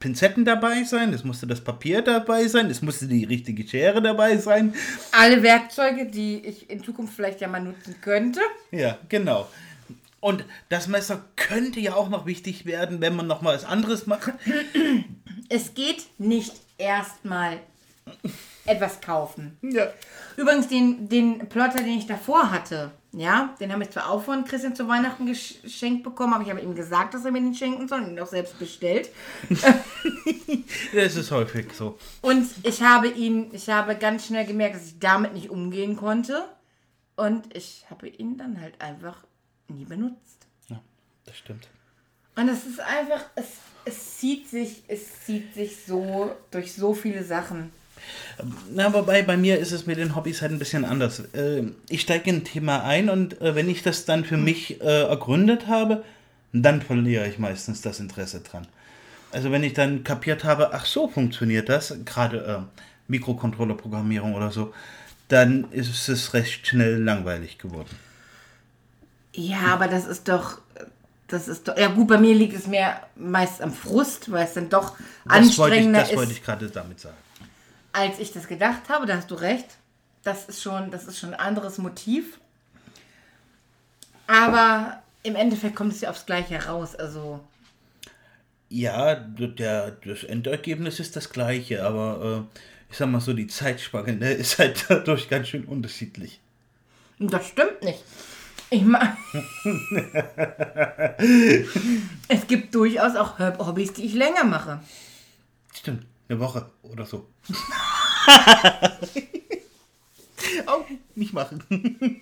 Pinzetten 0.00 0.46
dabei 0.46 0.84
sein, 0.84 1.12
es 1.12 1.24
musste 1.24 1.46
das 1.46 1.60
Papier 1.60 2.00
dabei 2.00 2.48
sein, 2.48 2.70
es 2.70 2.80
musste 2.80 3.06
die 3.06 3.24
richtige 3.24 3.68
Schere 3.68 4.00
dabei 4.00 4.38
sein. 4.38 4.74
alle 5.12 5.42
Werkzeuge, 5.42 6.06
die 6.06 6.38
ich 6.38 6.70
in 6.70 6.82
Zukunft 6.82 7.14
vielleicht 7.14 7.42
ja 7.42 7.48
mal 7.48 7.60
nutzen 7.60 7.94
könnte. 8.00 8.40
Ja, 8.70 8.98
genau. 9.10 9.46
Und 10.20 10.44
das 10.70 10.88
Messer 10.88 11.24
könnte 11.36 11.80
ja 11.80 11.94
auch 11.94 12.08
noch 12.08 12.24
wichtig 12.24 12.64
werden, 12.64 13.02
wenn 13.02 13.14
man 13.14 13.26
noch 13.26 13.42
mal 13.42 13.54
was 13.54 13.64
anderes 13.64 14.06
macht. 14.06 14.32
Es 15.50 15.74
geht 15.74 16.06
nicht 16.18 16.52
erstmal 16.78 17.58
etwas 18.66 19.00
kaufen. 19.00 19.58
Ja. 19.62 19.88
Übrigens, 20.36 20.68
den, 20.68 21.08
den 21.08 21.48
Plotter, 21.48 21.78
den 21.78 21.98
ich 21.98 22.06
davor 22.06 22.50
hatte, 22.50 22.90
ja, 23.12 23.54
den 23.58 23.72
habe 23.72 23.82
ich 23.82 23.90
zwar 23.90 24.08
auch 24.08 24.22
von 24.22 24.44
Christian 24.44 24.76
zu 24.76 24.86
Weihnachten 24.86 25.26
gesch- 25.26 25.60
geschenkt 25.62 26.04
bekommen, 26.04 26.32
aber 26.34 26.44
ich 26.44 26.50
habe 26.50 26.60
ihm 26.60 26.74
gesagt, 26.76 27.14
dass 27.14 27.24
er 27.24 27.32
mir 27.32 27.40
den 27.40 27.54
schenken 27.54 27.88
soll 27.88 28.02
und 28.02 28.10
ihn 28.10 28.20
auch 28.20 28.26
selbst 28.26 28.58
bestellt. 28.58 29.10
Das 30.94 31.16
ist 31.16 31.30
häufig 31.30 31.72
so. 31.72 31.98
Und 32.22 32.46
ich 32.62 32.82
habe 32.82 33.08
ihn, 33.08 33.48
ich 33.52 33.68
habe 33.68 33.96
ganz 33.96 34.26
schnell 34.26 34.46
gemerkt, 34.46 34.76
dass 34.76 34.86
ich 34.86 34.98
damit 34.98 35.34
nicht 35.34 35.50
umgehen 35.50 35.96
konnte. 35.96 36.44
Und 37.16 37.54
ich 37.54 37.84
habe 37.90 38.08
ihn 38.08 38.36
dann 38.38 38.60
halt 38.60 38.80
einfach 38.80 39.18
nie 39.68 39.84
benutzt. 39.84 40.46
Ja, 40.68 40.80
das 41.26 41.36
stimmt. 41.36 41.68
Und 42.36 42.48
es 42.48 42.64
ist 42.66 42.80
einfach, 42.80 43.24
es, 43.34 43.46
es 43.84 44.18
zieht 44.18 44.48
sich, 44.48 44.82
es 44.88 45.24
zieht 45.24 45.54
sich 45.54 45.84
so 45.84 46.34
durch 46.50 46.74
so 46.74 46.94
viele 46.94 47.24
Sachen. 47.24 47.72
Na, 48.74 48.92
wobei 48.92 49.22
bei 49.22 49.36
mir 49.36 49.58
ist 49.58 49.72
es 49.72 49.86
mit 49.86 49.98
den 49.98 50.14
Hobbys 50.16 50.42
halt 50.42 50.52
ein 50.52 50.58
bisschen 50.58 50.84
anders. 50.84 51.20
Äh, 51.34 51.64
Ich 51.88 52.02
steige 52.02 52.30
in 52.30 52.36
ein 52.36 52.44
Thema 52.44 52.82
ein 52.84 53.08
und 53.08 53.40
äh, 53.40 53.54
wenn 53.54 53.68
ich 53.68 53.82
das 53.82 54.04
dann 54.04 54.24
für 54.24 54.36
mich 54.36 54.80
äh, 54.80 55.02
ergründet 55.02 55.66
habe, 55.66 56.04
dann 56.52 56.82
verliere 56.82 57.28
ich 57.28 57.38
meistens 57.38 57.80
das 57.80 58.00
Interesse 58.00 58.40
dran. 58.40 58.66
Also 59.32 59.52
wenn 59.52 59.62
ich 59.62 59.74
dann 59.74 60.02
kapiert 60.04 60.44
habe, 60.44 60.72
ach 60.74 60.86
so 60.86 61.06
funktioniert 61.08 61.68
das, 61.68 61.94
gerade 62.04 62.38
äh, 62.44 62.82
Mikrocontroller-Programmierung 63.08 64.34
oder 64.34 64.50
so, 64.50 64.74
dann 65.28 65.70
ist 65.70 66.08
es 66.08 66.34
recht 66.34 66.66
schnell 66.66 66.96
langweilig 67.02 67.58
geworden. 67.58 67.96
Ja, 69.32 69.66
aber 69.74 69.86
das 69.86 70.06
ist 70.06 70.28
doch, 70.28 70.58
das 71.28 71.46
ist 71.46 71.68
doch, 71.68 71.76
ja 71.78 71.88
gut, 71.88 72.08
bei 72.08 72.18
mir 72.18 72.34
liegt 72.34 72.56
es 72.56 72.66
mehr 72.66 73.06
meist 73.14 73.62
am 73.62 73.72
Frust, 73.72 74.32
weil 74.32 74.44
es 74.44 74.54
dann 74.54 74.68
doch 74.68 74.96
Das 75.24 75.56
wollte 75.58 75.76
ich, 75.76 75.82
anstrengender 75.82 76.00
das 76.00 76.16
wollte 76.16 76.32
ist, 76.32 76.38
ich 76.38 76.44
gerade 76.44 76.68
damit 76.68 76.98
sagen. 76.98 77.16
Als 77.92 78.18
ich 78.18 78.32
das 78.32 78.48
gedacht 78.48 78.88
habe. 78.88 79.06
Da 79.06 79.16
hast 79.16 79.30
du 79.30 79.34
recht. 79.34 79.66
Das 80.22 80.46
ist 80.46 80.62
schon, 80.62 80.90
das 80.90 81.04
ist 81.04 81.18
schon 81.18 81.34
ein 81.34 81.40
anderes 81.40 81.78
Motiv. 81.78 82.38
Aber 84.26 85.02
im 85.22 85.34
Endeffekt 85.34 85.76
kommt 85.76 85.92
es 85.92 86.00
ja 86.02 86.10
aufs 86.10 86.26
Gleiche 86.26 86.64
raus. 86.66 86.94
Also, 86.94 87.40
Ja, 88.68 89.14
der, 89.14 89.92
das 89.92 90.24
Endergebnis 90.24 91.00
ist 91.00 91.16
das 91.16 91.30
gleiche, 91.30 91.84
aber 91.84 92.46
äh, 92.52 92.58
ich 92.90 92.98
sag 92.98 93.08
mal 93.08 93.20
so, 93.20 93.32
die 93.32 93.46
Zeitspanne 93.46 94.12
ne, 94.12 94.32
ist 94.32 94.58
halt 94.58 94.84
dadurch 94.88 95.28
ganz 95.28 95.48
schön 95.48 95.64
unterschiedlich. 95.64 96.40
das 97.18 97.48
stimmt 97.48 97.82
nicht. 97.82 98.04
Ich 98.72 98.82
meine, 98.82 99.16
es 102.28 102.46
gibt 102.46 102.72
durchaus 102.72 103.16
auch 103.16 103.36
Hobbys, 103.40 103.94
die 103.94 104.04
ich 104.04 104.14
länger 104.14 104.44
mache. 104.44 104.80
Stimmt, 105.74 106.06
eine 106.30 106.40
Woche 106.40 106.70
oder 106.82 107.04
so. 107.04 107.26
oh, 110.66 110.84
nicht 111.16 111.32
machen. 111.32 111.62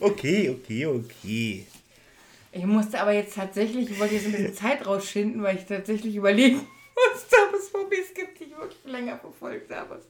okay, 0.00 0.50
okay, 0.50 0.86
okay. 0.86 1.66
Ich 2.52 2.64
musste 2.64 3.00
aber 3.00 3.12
jetzt 3.12 3.34
tatsächlich, 3.34 3.90
ich 3.90 3.98
wollte 3.98 4.14
jetzt 4.14 4.26
ein 4.26 4.32
bisschen 4.32 4.54
Zeit 4.54 4.86
rausschinden, 4.86 5.42
weil 5.42 5.56
ich 5.56 5.64
tatsächlich 5.64 6.16
überlegen 6.16 6.56
musste, 7.12 7.36
ob 7.48 7.54
es 7.54 7.72
Hobbys 7.74 8.14
gibt, 8.14 8.40
die 8.40 8.44
ich 8.44 8.56
wirklich 8.56 8.84
länger 8.84 9.18
verfolgt 9.18 9.70
habe. 9.70 10.00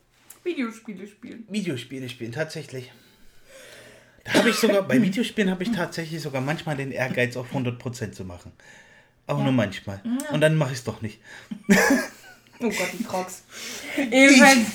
Videospiele 0.44 1.06
spielen. 1.06 1.46
Videospiele 1.48 2.08
spielen, 2.08 2.32
tatsächlich. 2.32 2.92
Da 4.24 4.34
habe 4.34 4.50
ich 4.50 4.56
sogar, 4.56 4.82
bei 4.82 5.02
Videospielen 5.02 5.50
habe 5.50 5.64
ich 5.64 5.72
tatsächlich 5.72 6.22
sogar 6.22 6.40
manchmal 6.40 6.76
den 6.76 6.92
Ehrgeiz, 6.92 7.36
auf 7.36 7.52
100% 7.52 8.12
zu 8.12 8.24
machen. 8.24 8.52
Aber 9.26 9.42
nur 9.42 9.52
manchmal. 9.52 10.02
Und 10.32 10.40
dann 10.40 10.56
mache 10.56 10.72
ich 10.72 10.78
es 10.78 10.84
doch 10.84 11.00
nicht. 11.00 11.20
Oh 12.60 12.68
Gott, 12.68 12.88
die 12.92 13.04
Crocs. 13.04 13.44
Jedenfalls, 13.96 14.66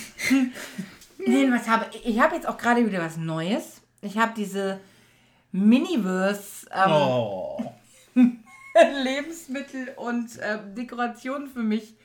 jedenfalls 1.25 1.67
habe 1.67 1.85
ich 2.03 2.19
habe 2.19 2.35
jetzt 2.35 2.47
auch 2.47 2.57
gerade 2.57 2.85
wieder 2.85 2.99
was 2.99 3.17
Neues. 3.17 3.81
Ich 4.01 4.17
habe 4.17 4.33
diese 4.35 4.79
Miniverse 5.51 6.67
ähm, 6.71 6.91
Oh. 6.91 7.73
Lebensmittel 9.03 9.93
und 9.95 10.29
ähm, 10.41 10.75
Dekorationen 10.75 11.49
für 11.49 11.63
mich 11.63 11.95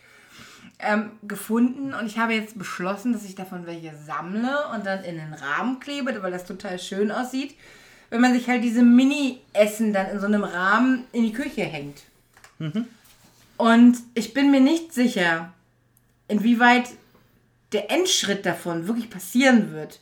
ähm, 0.78 1.12
gefunden 1.22 1.94
und 1.94 2.06
ich 2.06 2.18
habe 2.18 2.34
jetzt 2.34 2.58
beschlossen, 2.58 3.12
dass 3.12 3.25
ich 3.25 3.34
davon 3.34 3.66
welche 3.66 3.94
sammle 3.96 4.68
und 4.75 4.87
dann 4.87 5.04
in 5.04 5.16
den 5.16 5.34
Rahmen 5.34 5.80
klebe, 5.80 6.22
weil 6.22 6.32
das 6.32 6.44
total 6.44 6.78
schön 6.78 7.11
aussieht, 7.11 7.56
wenn 8.11 8.20
man 8.20 8.32
sich 8.32 8.49
halt 8.49 8.64
diese 8.64 8.82
Mini-Essen 8.82 9.92
dann 9.92 10.11
in 10.11 10.20
so 10.20 10.26
einem 10.26 10.44
Rahmen 10.44 11.04
in 11.12 11.25
die 11.25 11.32
Küche 11.32 11.62
hängt. 11.62 12.02
Und 13.57 13.97
ich 14.14 14.35
bin 14.35 14.50
mir 14.50 14.61
nicht 14.61 14.92
sicher, 14.92 15.52
inwieweit 16.28 16.90
der 17.73 17.90
Endschritt 17.90 18.45
davon 18.47 18.87
wirklich 18.87 19.09
passieren 19.11 19.73
wird. 19.73 20.00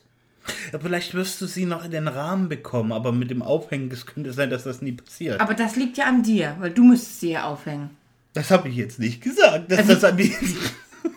Ja, 0.73 0.79
vielleicht 0.79 1.13
wirst 1.13 1.39
du 1.39 1.45
sie 1.45 1.65
noch 1.65 1.85
in 1.85 1.91
den 1.91 2.07
Rahmen 2.07 2.49
bekommen, 2.49 2.91
aber 2.91 3.11
mit 3.11 3.29
dem 3.29 3.41
Aufhängen, 3.43 3.89
das 3.89 4.05
könnte 4.07 4.33
sein, 4.33 4.49
dass 4.49 4.63
das 4.63 4.81
nie 4.81 4.93
passiert. 4.93 5.39
Aber 5.39 5.53
das 5.53 5.75
liegt 5.75 5.97
ja 5.97 6.05
an 6.05 6.23
dir, 6.23 6.55
weil 6.59 6.71
du 6.71 6.83
müsstest 6.83 7.19
sie 7.19 7.31
ja 7.31 7.43
aufhängen. 7.45 7.91
Das 8.33 8.49
habe 8.49 8.69
ich 8.69 8.75
jetzt 8.75 8.97
nicht 8.99 9.21
gesagt, 9.21 9.71
dass 9.71 9.79
Also- 9.79 9.93
das 9.93 10.03
an 10.05 10.17
es 10.19 10.29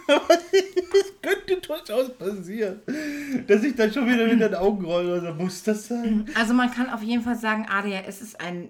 könnte 1.22 1.60
durchaus 1.66 2.10
passieren, 2.18 2.80
dass 3.46 3.62
ich 3.62 3.74
dann 3.74 3.92
schon 3.92 4.06
wieder 4.06 4.26
mit 4.26 4.40
den 4.40 4.54
Augen 4.54 4.84
rolle. 4.84 5.20
Oder 5.20 5.32
muss 5.34 5.62
das 5.62 5.88
sein? 5.88 6.26
Also 6.34 6.52
man 6.54 6.70
kann 6.70 6.90
auf 6.90 7.02
jeden 7.02 7.22
Fall 7.22 7.36
sagen, 7.36 7.66
ADHS 7.68 8.20
ist 8.20 8.40
ein, 8.40 8.68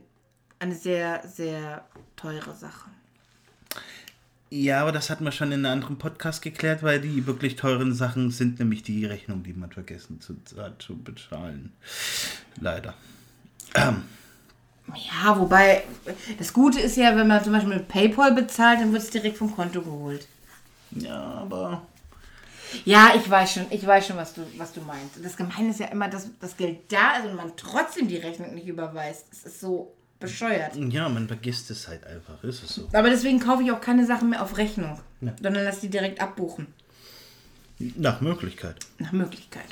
eine 0.65 0.75
sehr, 0.75 1.23
sehr 1.29 1.85
teure 2.17 2.55
Sache. 2.55 2.91
Ja, 4.51 4.83
aber 4.83 4.93
das 4.93 5.11
hatten 5.11 5.25
wir 5.25 5.33
schon 5.33 5.51
in 5.53 5.65
einem 5.65 5.73
anderen 5.73 5.99
Podcast 5.99 6.41
geklärt, 6.41 6.83
weil 6.83 7.01
die 7.01 7.27
wirklich 7.27 7.57
teuren 7.57 7.93
Sachen 7.93 8.31
sind 8.31 8.61
nämlich 8.61 8.83
die 8.83 9.05
Rechnung, 9.05 9.43
die 9.43 9.53
man 9.53 9.73
vergessen 9.73 10.21
zu, 10.21 10.37
zu 10.79 10.97
bezahlen. 10.97 11.73
Leider. 12.61 12.95
Ja, 13.75 15.39
wobei, 15.39 15.83
das 16.39 16.53
Gute 16.53 16.79
ist 16.81 16.97
ja, 16.97 17.17
wenn 17.17 17.27
man 17.27 17.43
zum 17.43 17.53
Beispiel 17.53 17.75
mit 17.75 17.89
PayPal 17.89 18.33
bezahlt, 18.33 18.81
dann 18.81 18.93
wird 18.93 19.03
es 19.03 19.11
direkt 19.11 19.39
vom 19.39 19.55
Konto 19.55 19.83
geholt. 19.83 20.29
Ja, 20.93 21.21
aber. 21.21 21.83
Ja, 22.85 23.13
ich 23.17 23.29
weiß 23.29 23.55
schon, 23.55 23.67
ich 23.71 23.85
weiß 23.85 24.07
schon, 24.07 24.17
was 24.17 24.35
du, 24.35 24.43
was 24.57 24.73
du 24.73 24.81
meinst. 24.83 25.17
Und 25.17 25.25
das 25.25 25.37
Gemeine 25.37 25.71
ist 25.71 25.81
ja 25.81 25.87
immer, 25.87 26.09
dass 26.09 26.29
das 26.41 26.57
Geld 26.57 26.93
da 26.93 27.17
ist 27.17 27.27
und 27.27 27.35
man 27.35 27.53
trotzdem 27.57 28.09
die 28.09 28.17
Rechnung 28.17 28.55
nicht 28.55 28.67
überweist. 28.67 29.27
Das 29.31 29.45
ist 29.45 29.61
so 29.61 29.93
bescheuert. 30.25 30.77
Ja, 30.77 31.09
man 31.09 31.27
vergisst 31.29 31.71
es 31.71 31.89
halt 31.89 32.07
einfach, 32.07 32.43
ist 32.45 32.63
es 32.63 32.75
so. 32.75 32.89
Aber 32.93 33.11
deswegen 33.11 33.41
kaufe 33.41 33.63
ich 33.63 33.73
auch 33.73 33.81
keine 33.81 34.05
Sachen 34.07 34.31
mehr 34.31 34.43
auf 34.43 34.57
Rechnung, 34.57 35.01
Ja. 35.21 35.33
sondern 35.43 35.65
lass 35.65 35.81
die 35.81 35.89
direkt 35.89 36.21
abbuchen. 36.21 36.67
Nach 37.79 38.21
Möglichkeit. 38.21 38.77
Nach 38.99 39.13
Möglichkeit. 39.13 39.67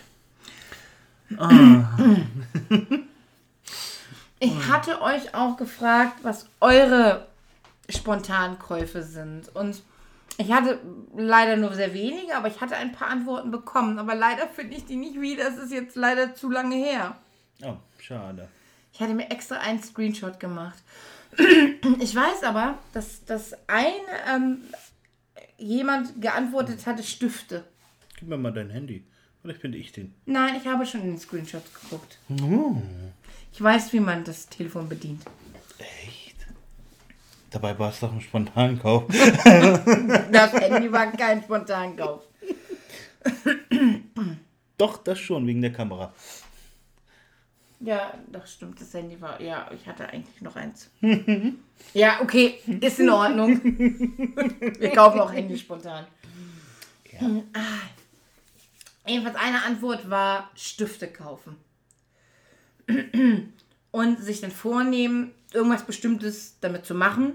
Ich 4.41 4.69
hatte 4.69 5.01
euch 5.03 5.35
auch 5.35 5.57
gefragt, 5.57 6.19
was 6.23 6.47
eure 6.61 7.27
Spontankäufe 7.89 9.03
sind. 9.03 9.55
Und 9.55 9.83
ich 10.37 10.51
hatte 10.53 10.81
leider 11.17 11.57
nur 11.57 11.73
sehr 11.75 11.95
wenige, 11.95 12.37
aber 12.37 12.49
ich 12.49 12.61
hatte 12.61 12.77
ein 12.77 12.93
paar 12.93 13.09
Antworten 13.09 13.51
bekommen. 13.51 13.99
Aber 13.99 14.15
leider 14.15 14.49
finde 14.49 14.77
ich 14.77 14.85
die 14.85 14.97
nicht 14.97 15.21
wieder. 15.21 15.47
Es 15.49 15.59
ist 15.59 15.73
jetzt 15.73 15.95
leider 15.97 16.35
zu 16.35 16.51
lange 16.51 16.75
her. 16.77 17.17
Oh, 17.63 17.77
schade. 18.01 18.49
Ich 18.93 19.01
hatte 19.01 19.15
mir 19.15 19.31
extra 19.31 19.57
einen 19.57 19.83
Screenshot 19.83 20.39
gemacht. 20.39 20.79
Ich 22.01 22.15
weiß 22.15 22.43
aber, 22.45 22.79
dass, 22.93 23.25
dass 23.25 23.55
ein 23.67 23.93
ähm, 24.31 24.59
jemand 25.57 26.21
geantwortet 26.21 26.87
hatte, 26.87 27.03
Stifte. 27.03 27.65
Gib 28.19 28.29
mir 28.29 28.37
mal 28.37 28.53
dein 28.53 28.71
Handy. 28.71 29.07
Vielleicht 29.41 29.61
finde 29.61 29.79
ich 29.79 29.93
den. 29.93 30.15
Nein, 30.27 30.57
ich 30.61 30.67
habe 30.67 30.85
schon 30.87 31.01
in 31.01 31.09
den 31.09 31.19
Screenshots 31.19 31.73
geguckt. 31.75 32.19
Ich 33.53 33.63
weiß, 33.63 33.93
wie 33.93 34.01
man 34.01 34.25
das 34.25 34.49
Telefon 34.49 34.89
bedient. 34.89 35.23
Echt? 35.79 36.47
Dabei 37.51 37.77
war 37.79 37.91
es 37.91 38.01
doch 38.01 38.13
ein 38.13 38.21
Spontankauf. 38.21 39.05
Das 40.33 40.53
Handy 40.53 40.93
war 40.93 41.11
kein 41.13 41.43
Spontankauf. 41.43 42.23
doch, 44.79 44.99
das 44.99 45.19
schon, 45.19 45.47
wegen 45.47 45.61
der 45.61 45.73
Kamera. 45.73 46.13
Ja, 47.85 48.15
das 48.31 48.53
stimmt. 48.53 48.81
Das 48.81 48.95
Handy 48.95 49.21
war. 49.21 49.41
Ja, 49.41 49.69
ich 49.73 49.87
hatte 49.87 50.09
eigentlich 50.09 50.41
noch 50.41 50.55
eins. 50.55 50.89
ja, 51.95 52.21
okay, 52.21 52.61
ist 52.81 53.01
in 53.01 53.11
Ordnung. 53.11 53.61
Wir 53.63 54.91
kaufen 54.91 55.21
auch 55.21 55.33
Handy 55.33 55.59
spontan. 55.59 56.07
Ah. 57.53 57.61
Jedenfalls 59.07 59.37
eine 59.37 59.63
Antwort 59.65 60.09
war 60.09 60.51
Stifte 60.55 61.09
kaufen. 61.09 61.57
Und 63.91 64.23
sich 64.23 64.41
dann 64.41 64.53
vornehmen, 64.53 65.33
irgendwas 65.53 65.85
Bestimmtes 65.85 66.59
damit 66.61 66.87
zu 66.87 66.95
machen 66.95 67.33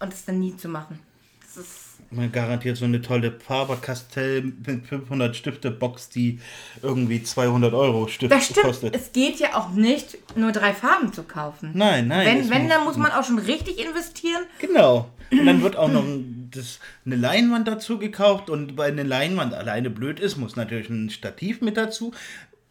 und 0.00 0.12
es 0.12 0.24
dann 0.24 0.38
nie 0.38 0.56
zu 0.56 0.68
machen. 0.68 1.00
Das 1.40 1.56
ist 1.56 1.93
Man 2.10 2.30
garantiert 2.30 2.76
so 2.76 2.84
eine 2.84 3.02
tolle 3.02 3.32
Faber-Castell 3.32 4.52
mit 4.66 4.86
500 4.86 5.34
Stifte 5.34 5.70
Box, 5.72 6.08
die 6.08 6.38
irgendwie 6.82 7.22
200 7.22 7.74
Euro 7.74 8.06
Stift 8.06 8.30
Das 8.32 8.44
stimmt. 8.44 8.66
kostet. 8.66 8.94
Es 8.94 9.12
geht 9.12 9.40
ja 9.40 9.56
auch 9.56 9.70
nicht, 9.70 10.18
nur 10.36 10.52
drei 10.52 10.72
Farben 10.74 11.12
zu 11.12 11.24
kaufen. 11.24 11.72
Nein, 11.74 12.06
nein. 12.08 12.26
Wenn, 12.26 12.50
wenn 12.50 12.62
muss- 12.62 12.72
dann 12.72 12.84
muss 12.84 12.96
man 12.96 13.10
auch 13.12 13.24
schon 13.24 13.38
richtig 13.40 13.84
investieren. 13.84 14.42
Genau. 14.60 15.10
Und 15.32 15.44
dann 15.46 15.62
wird 15.62 15.76
auch 15.76 15.88
noch 15.90 16.04
das, 16.52 16.78
eine 17.04 17.16
Leinwand 17.16 17.66
dazu 17.66 17.98
gekauft 17.98 18.48
und 18.50 18.76
weil 18.76 18.92
eine 18.92 19.02
Leinwand 19.02 19.52
alleine 19.54 19.90
blöd 19.90 20.20
ist, 20.20 20.36
muss 20.36 20.54
natürlich 20.54 20.88
ein 20.90 21.10
Stativ 21.10 21.60
mit 21.62 21.76
dazu 21.76 22.12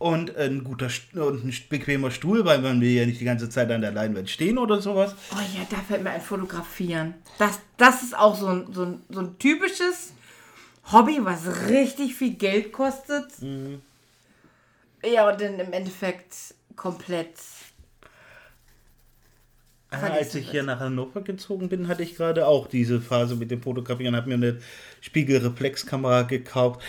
und 0.04 0.36
ein 0.36 0.66
guter 0.66 0.88
St- 0.88 1.18
und 1.18 1.46
ein 1.46 1.54
bequemer 1.70 2.12
Stuhl, 2.12 2.44
weil 2.44 2.60
man 2.60 2.82
will 2.82 2.90
ja 2.90 3.06
nicht 3.06 3.22
die 3.22 3.26
ganze 3.26 3.48
Zeit 3.48 3.72
an 3.72 3.80
der 3.80 3.92
Leinwand 3.92 4.30
stehen 4.30 4.58
oder 4.58 4.82
sowas. 4.82 5.16
Oh 5.32 5.40
ja, 5.58 5.66
da 5.70 5.78
fällt 5.78 6.04
mir 6.04 6.10
ein 6.10 6.20
Fotografieren. 6.20 7.14
Das, 7.38 7.62
das 7.78 8.04
ist 8.04 8.18
auch 8.18 8.36
so 8.36 8.48
ein, 8.48 8.74
so, 8.74 8.84
ein, 8.84 9.02
so 9.10 9.22
ein 9.22 9.40
typisches 9.40 10.12
Hobby, 10.92 11.20
was 11.22 11.70
richtig 11.70 12.16
viel 12.16 12.34
Geld 12.34 12.74
kostet. 12.74 13.28
Ja, 15.06 15.30
und 15.30 15.40
dann 15.40 15.58
im 15.58 15.72
Endeffekt 15.72 16.36
komplett. 16.76 17.36
Ah, 19.94 20.08
als 20.08 20.36
ich 20.36 20.46
wird. 20.46 20.52
hier 20.52 20.64
nach 20.64 20.80
Hannover 20.80 21.22
gezogen 21.22 21.70
bin, 21.70 21.88
hatte 21.88 22.04
ich 22.04 22.16
gerade 22.16 22.48
auch 22.48 22.68
diese 22.68 23.00
Phase 23.00 23.36
mit 23.36 23.52
dem 23.52 23.62
Fotografieren, 23.62 24.16
habe 24.16 24.30
mir 24.30 24.36
eine 24.36 24.58
Spiegelreflexkamera 25.02 26.24
gekauft, 26.24 26.82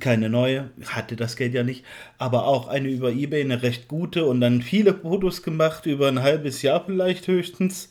keine 0.00 0.28
neue, 0.28 0.70
hatte 0.86 1.16
das 1.16 1.36
Geld 1.36 1.54
ja 1.54 1.62
nicht, 1.62 1.84
aber 2.18 2.46
auch 2.46 2.68
eine 2.68 2.88
über 2.88 3.10
eBay, 3.10 3.42
eine 3.42 3.62
recht 3.62 3.88
gute 3.88 4.24
und 4.24 4.40
dann 4.40 4.62
viele 4.62 4.94
Fotos 4.94 5.42
gemacht, 5.42 5.86
über 5.86 6.08
ein 6.08 6.22
halbes 6.22 6.62
Jahr 6.62 6.84
vielleicht 6.84 7.26
höchstens, 7.28 7.88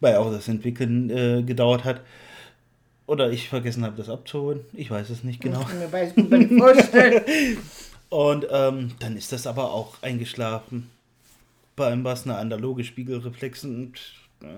weil 0.00 0.16
auch 0.16 0.30
das 0.32 0.48
Entwickeln 0.48 1.10
äh, 1.10 1.42
gedauert 1.42 1.84
hat. 1.84 2.00
Oder 3.06 3.32
ich 3.32 3.48
vergessen 3.48 3.84
habe, 3.84 3.96
das 3.96 4.08
abzuholen. 4.08 4.60
Ich 4.72 4.90
weiß 4.90 5.10
es 5.10 5.24
nicht 5.24 5.40
genau. 5.40 5.62
Ich 5.62 5.66
kann 5.66 5.80
mir 5.80 6.58
vorstellen. 6.58 7.58
Und 8.08 8.46
ähm, 8.50 8.92
dann 8.98 9.16
ist 9.16 9.32
das 9.32 9.46
aber 9.46 9.72
auch 9.72 10.02
eingeschlafen. 10.02 10.90
Bei 11.80 11.86
allem 11.86 12.04
war 12.04 12.12
es 12.12 12.24
eine 12.24 12.36
analoge 12.36 12.84
Spiegelreflex 12.84 13.64
und 13.64 13.94
äh, 14.42 14.48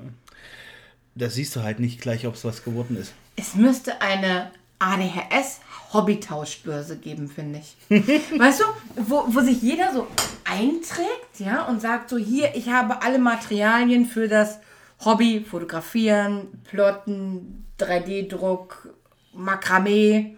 da 1.14 1.30
siehst 1.30 1.54
du 1.54 1.62
halt 1.62 1.78
nicht 1.78 2.00
gleich, 2.00 2.26
ob 2.26 2.34
es 2.34 2.44
was 2.44 2.64
geworden 2.64 2.96
ist. 2.96 3.14
Es 3.36 3.54
müsste 3.54 4.00
eine 4.00 4.50
ADHS-Hobbytauschbörse 4.80 6.96
geben, 6.96 7.28
finde 7.28 7.60
ich. 7.60 7.76
weißt 8.40 8.62
du, 8.62 8.64
wo, 9.06 9.22
wo 9.28 9.38
sich 9.38 9.62
jeder 9.62 9.94
so 9.94 10.08
einträgt, 10.42 11.38
ja, 11.38 11.64
und 11.66 11.80
sagt 11.80 12.10
so, 12.10 12.18
hier, 12.18 12.56
ich 12.56 12.70
habe 12.70 13.02
alle 13.02 13.20
Materialien 13.20 14.06
für 14.06 14.26
das 14.26 14.58
Hobby, 15.04 15.46
Fotografieren, 15.48 16.48
Plotten, 16.64 17.66
3D-Druck, 17.78 18.92
Makramee, 19.32 20.36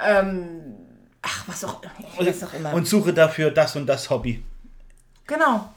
ähm, 0.00 0.76
ach, 1.22 1.48
was 1.48 1.64
auch, 1.64 1.82
was 2.16 2.44
auch 2.44 2.54
immer. 2.54 2.72
Und 2.72 2.86
suche 2.86 3.12
dafür 3.12 3.50
das 3.50 3.74
und 3.74 3.86
das 3.86 4.08
Hobby. 4.08 4.44
Genau. 5.26 5.72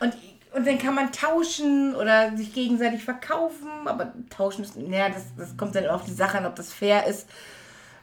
Und, 0.00 0.14
und 0.54 0.66
dann 0.66 0.78
kann 0.78 0.94
man 0.94 1.12
tauschen 1.12 1.94
oder 1.94 2.36
sich 2.36 2.52
gegenseitig 2.52 3.04
verkaufen. 3.04 3.68
Aber 3.86 4.12
tauschen 4.30 4.64
ist, 4.64 4.76
naja, 4.76 5.08
das, 5.08 5.24
das 5.36 5.56
kommt 5.56 5.74
dann 5.74 5.86
auf 5.86 6.04
die 6.04 6.12
Sache 6.12 6.38
an, 6.38 6.46
ob 6.46 6.56
das 6.56 6.72
fair 6.72 7.06
ist. 7.06 7.28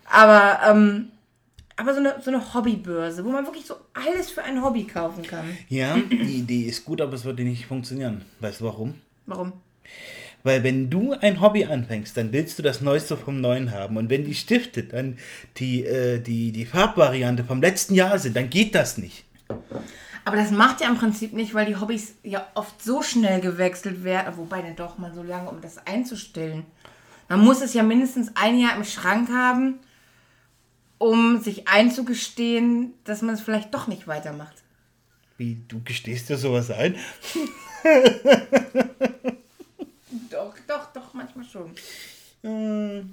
Aber, 0.05 0.59
ähm, 0.69 1.09
aber 1.75 1.93
so 1.93 1.99
eine, 1.99 2.15
so 2.21 2.31
eine 2.31 2.53
Hobbybörse, 2.53 3.23
wo 3.23 3.29
man 3.29 3.45
wirklich 3.45 3.65
so 3.65 3.75
alles 3.93 4.31
für 4.31 4.43
ein 4.43 4.63
Hobby 4.63 4.85
kaufen 4.85 5.23
kann. 5.23 5.57
Ja, 5.69 5.95
die 5.95 6.39
Idee 6.39 6.63
ist 6.63 6.85
gut, 6.85 7.01
aber 7.01 7.13
es 7.13 7.25
würde 7.25 7.43
nicht 7.43 7.65
funktionieren. 7.65 8.25
Weißt 8.39 8.61
du 8.61 8.65
warum? 8.65 8.95
Warum? 9.25 9.53
Weil 10.43 10.63
wenn 10.63 10.89
du 10.89 11.13
ein 11.13 11.41
Hobby 11.41 11.65
anfängst, 11.65 12.15
dann 12.15 12.31
willst 12.31 12.57
du 12.57 12.63
das 12.63 12.79
Neueste 12.81 13.17
vom 13.17 13.41
Neuen 13.41 13.71
haben. 13.71 13.97
Und 13.97 14.09
wenn 14.09 14.23
die 14.23 14.33
Stifte 14.33 14.83
dann 14.83 15.17
die, 15.57 15.83
äh, 15.83 16.19
die, 16.19 16.51
die 16.51 16.65
Farbvariante 16.65 17.43
vom 17.43 17.61
letzten 17.61 17.95
Jahr 17.95 18.17
sind, 18.17 18.35
dann 18.35 18.49
geht 18.49 18.73
das 18.73 18.97
nicht. 18.97 19.25
Aber 20.27 20.35
das 20.35 20.51
macht 20.51 20.81
ja 20.81 20.89
im 20.89 20.97
Prinzip 20.97 21.31
nicht, 21.31 21.53
weil 21.53 21.65
die 21.65 21.77
Hobbys 21.77 22.15
ja 22.21 22.45
oft 22.53 22.83
so 22.83 23.01
schnell 23.01 23.39
gewechselt 23.39 24.03
werden. 24.03 24.35
Wobei 24.35 24.61
denn 24.61 24.75
doch 24.75 24.97
mal 24.97 25.13
so 25.13 25.23
lange, 25.23 25.49
um 25.49 25.61
das 25.61 25.77
einzustellen. 25.87 26.65
Man 27.29 27.39
muss 27.39 27.61
es 27.61 27.73
ja 27.73 27.81
mindestens 27.81 28.31
ein 28.35 28.59
Jahr 28.59 28.75
im 28.75 28.83
Schrank 28.83 29.29
haben, 29.29 29.79
um 30.97 31.41
sich 31.41 31.69
einzugestehen, 31.69 32.93
dass 33.05 33.21
man 33.21 33.35
es 33.35 33.41
vielleicht 33.41 33.73
doch 33.73 33.87
nicht 33.87 34.05
weitermacht. 34.05 34.55
Wie, 35.37 35.61
du 35.65 35.81
gestehst 35.81 36.27
dir 36.27 36.35
sowas 36.37 36.71
ein? 36.71 36.97
Doch, 40.29 40.55
doch, 40.67 40.91
doch, 40.93 41.13
manchmal 41.13 41.45
schon. 41.45 41.71
Äh, 42.43 43.03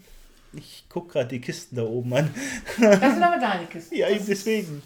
Ich 0.52 0.84
guck 0.88 1.12
gerade 1.12 1.28
die 1.28 1.40
Kisten 1.40 1.76
da 1.76 1.82
oben 1.82 2.12
an. 2.12 2.34
Das 2.80 3.14
sind 3.14 3.22
aber 3.22 3.38
deine 3.38 3.66
Kisten. 3.66 3.94
Ja, 3.98 4.08
eben 4.08 4.26
deswegen. 4.26 4.82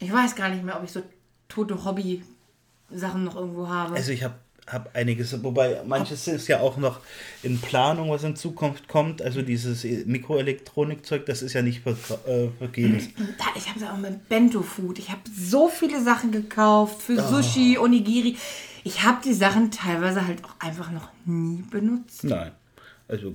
Ich 0.00 0.12
weiß 0.12 0.34
gar 0.34 0.48
nicht 0.48 0.64
mehr, 0.64 0.76
ob 0.76 0.84
ich 0.84 0.90
so 0.90 1.02
tote 1.48 1.84
Hobby-Sachen 1.84 3.24
noch 3.24 3.36
irgendwo 3.36 3.68
habe. 3.68 3.94
Also 3.94 4.12
ich 4.12 4.24
habe 4.24 4.34
hab 4.66 4.94
einiges, 4.96 5.42
wobei 5.42 5.82
manches 5.84 6.26
ist 6.26 6.48
ja 6.48 6.60
auch 6.60 6.76
noch 6.76 7.00
in 7.42 7.60
Planung, 7.60 8.10
was 8.10 8.24
in 8.24 8.36
Zukunft 8.36 8.88
kommt. 8.88 9.20
Also 9.20 9.42
dieses 9.42 9.84
Mikroelektronikzeug, 10.06 11.26
das 11.26 11.42
ist 11.42 11.52
ja 11.52 11.62
nicht 11.62 11.82
ver 11.82 11.92
äh, 12.26 12.48
vergebens. 12.58 13.08
Ich 13.56 13.68
habe 13.68 13.92
auch 13.92 13.98
mit 13.98 14.28
Bento 14.28 14.62
Food. 14.62 14.98
Ich 14.98 15.10
habe 15.10 15.20
so 15.30 15.68
viele 15.68 16.02
Sachen 16.02 16.32
gekauft 16.32 17.02
für 17.02 17.20
Sushi, 17.20 17.78
Onigiri. 17.78 18.36
Ich 18.84 19.02
habe 19.02 19.18
die 19.22 19.34
Sachen 19.34 19.70
teilweise 19.70 20.26
halt 20.26 20.42
auch 20.44 20.54
einfach 20.60 20.90
noch 20.90 21.08
nie 21.26 21.62
benutzt. 21.70 22.24
Nein. 22.24 22.52
Also 23.08 23.34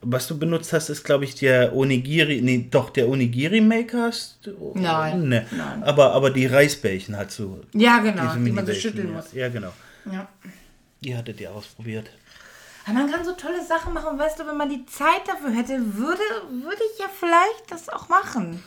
was 0.00 0.28
du 0.28 0.38
benutzt 0.38 0.72
hast, 0.72 0.88
ist 0.90 1.04
glaube 1.04 1.24
ich 1.24 1.34
der 1.34 1.74
Onigiri, 1.74 2.40
nee, 2.40 2.66
doch 2.70 2.90
der 2.90 3.08
Onigiri 3.08 3.60
Maker 3.60 4.04
hast 4.04 4.38
du? 4.42 4.72
Nein, 4.74 5.28
Nee. 5.28 5.42
nein. 5.50 5.82
Aber 5.82 6.12
aber 6.12 6.30
die 6.30 6.46
Reisbällchen 6.46 7.16
hast 7.16 7.38
du. 7.38 7.60
Ja, 7.72 7.98
genau, 7.98 8.34
die 8.34 8.52
man 8.52 8.66
so 8.66 8.72
schütteln 8.72 9.08
ja. 9.08 9.14
muss. 9.14 9.32
Ja, 9.32 9.48
genau. 9.48 9.72
Ja. 10.10 10.28
Die 11.00 11.16
hattet 11.16 11.40
ihr 11.40 11.52
ausprobiert. 11.52 12.10
Aber 12.84 12.94
man 12.94 13.10
kann 13.10 13.24
so 13.24 13.32
tolle 13.32 13.64
Sachen 13.64 13.92
machen. 13.92 14.18
Weißt 14.18 14.38
du, 14.38 14.46
wenn 14.46 14.56
man 14.56 14.70
die 14.70 14.86
Zeit 14.86 15.26
dafür 15.26 15.50
hätte, 15.50 15.78
würde, 15.96 16.22
würde 16.50 16.82
ich 16.92 16.98
ja 16.98 17.06
vielleicht 17.14 17.70
das 17.70 17.88
auch 17.88 18.08
machen. 18.08 18.62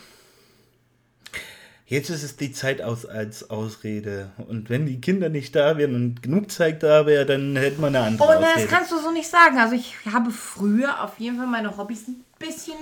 Jetzt 1.92 2.10
ist 2.10 2.24
es 2.24 2.38
die 2.38 2.54
Zeit 2.54 2.82
aus 2.82 3.06
als 3.06 3.50
Ausrede. 3.50 4.32
Und 4.48 4.70
wenn 4.70 4.86
die 4.86 5.02
Kinder 5.02 5.28
nicht 5.28 5.54
da 5.58 5.78
wären 5.78 5.94
und 5.94 6.24
genug 6.24 6.50
Zeit 6.50 6.84
da 6.84 7.06
wäre, 7.06 7.26
dann 7.26 7.58
hätte 7.58 7.82
man 7.82 7.94
eine 7.94 8.06
andere 8.06 8.30
Oh, 8.30 8.40
na, 8.40 8.54
das 8.56 8.66
kannst 8.70 8.94
du 8.94 8.98
so 8.98 9.12
nicht 9.12 9.28
sagen. 9.28 9.58
Also 9.58 9.76
ich 9.76 9.94
habe 10.10 10.32
früher 10.32 11.04
auf 11.04 11.20
jeden 11.20 11.36
Fall 11.36 11.48
meine 11.48 11.76
Hobbys 11.76 12.08
ein 12.08 12.24
bisschen 12.40 12.78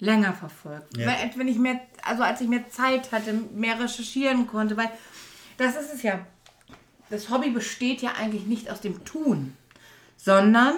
länger 0.00 0.32
verfolgt. 0.32 0.96
Ja. 0.96 1.06
Weil, 1.06 1.30
wenn 1.36 1.46
ich 1.46 1.56
mehr, 1.56 1.78
also 2.02 2.24
als 2.24 2.40
ich 2.40 2.48
mehr 2.48 2.68
Zeit 2.68 3.12
hatte, 3.12 3.32
mehr 3.54 3.78
recherchieren 3.78 4.48
konnte, 4.48 4.76
weil 4.76 4.90
das 5.56 5.76
ist 5.76 5.94
es 5.94 6.02
ja. 6.02 6.18
Das 7.10 7.30
Hobby 7.30 7.50
besteht 7.50 8.02
ja 8.02 8.14
eigentlich 8.18 8.44
nicht 8.44 8.72
aus 8.72 8.80
dem 8.80 9.04
Tun, 9.04 9.56
sondern 10.16 10.74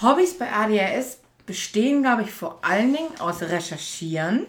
Hobbys 0.00 0.38
bei 0.38 0.50
ADHS 0.50 1.18
bestehen, 1.44 2.00
glaube 2.00 2.22
ich, 2.22 2.30
vor 2.30 2.60
allen 2.62 2.94
Dingen 2.94 3.20
aus 3.20 3.42
Recherchieren, 3.42 4.46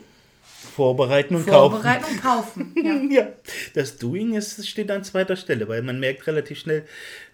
Vorbereiten 0.76 1.36
und 1.36 1.46
kaufen. 1.48 1.74
Vorbereiten 1.74 2.06
und 2.12 2.22
Kaufen. 2.22 2.76
Ja. 3.10 3.22
Ja, 3.22 3.28
das 3.74 3.98
Doing 3.98 4.34
ist, 4.36 4.68
steht 4.68 4.90
an 4.92 5.04
zweiter 5.04 5.36
Stelle, 5.36 5.68
weil 5.68 5.82
man 5.82 6.00
merkt 6.00 6.26
relativ 6.28 6.60
schnell, 6.60 6.86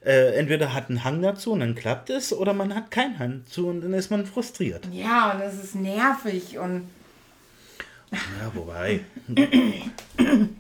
äh, 0.05 0.35
entweder 0.35 0.73
hat 0.73 0.89
einen 0.89 1.03
Hang 1.03 1.21
dazu 1.21 1.51
und 1.51 1.61
dann 1.61 1.75
klappt 1.75 2.09
es, 2.09 2.33
oder 2.33 2.53
man 2.53 2.73
hat 2.75 2.91
keinen 2.91 3.19
Hang 3.19 3.43
dazu 3.45 3.67
und 3.67 3.81
dann 3.81 3.93
ist 3.93 4.11
man 4.11 4.25
frustriert. 4.25 4.87
ja, 4.91 5.31
und 5.31 5.39
das 5.39 5.55
ist 5.63 5.75
nervig 5.75 6.57
und 6.57 6.89
Ja, 8.11 8.51
wobei. 8.53 9.01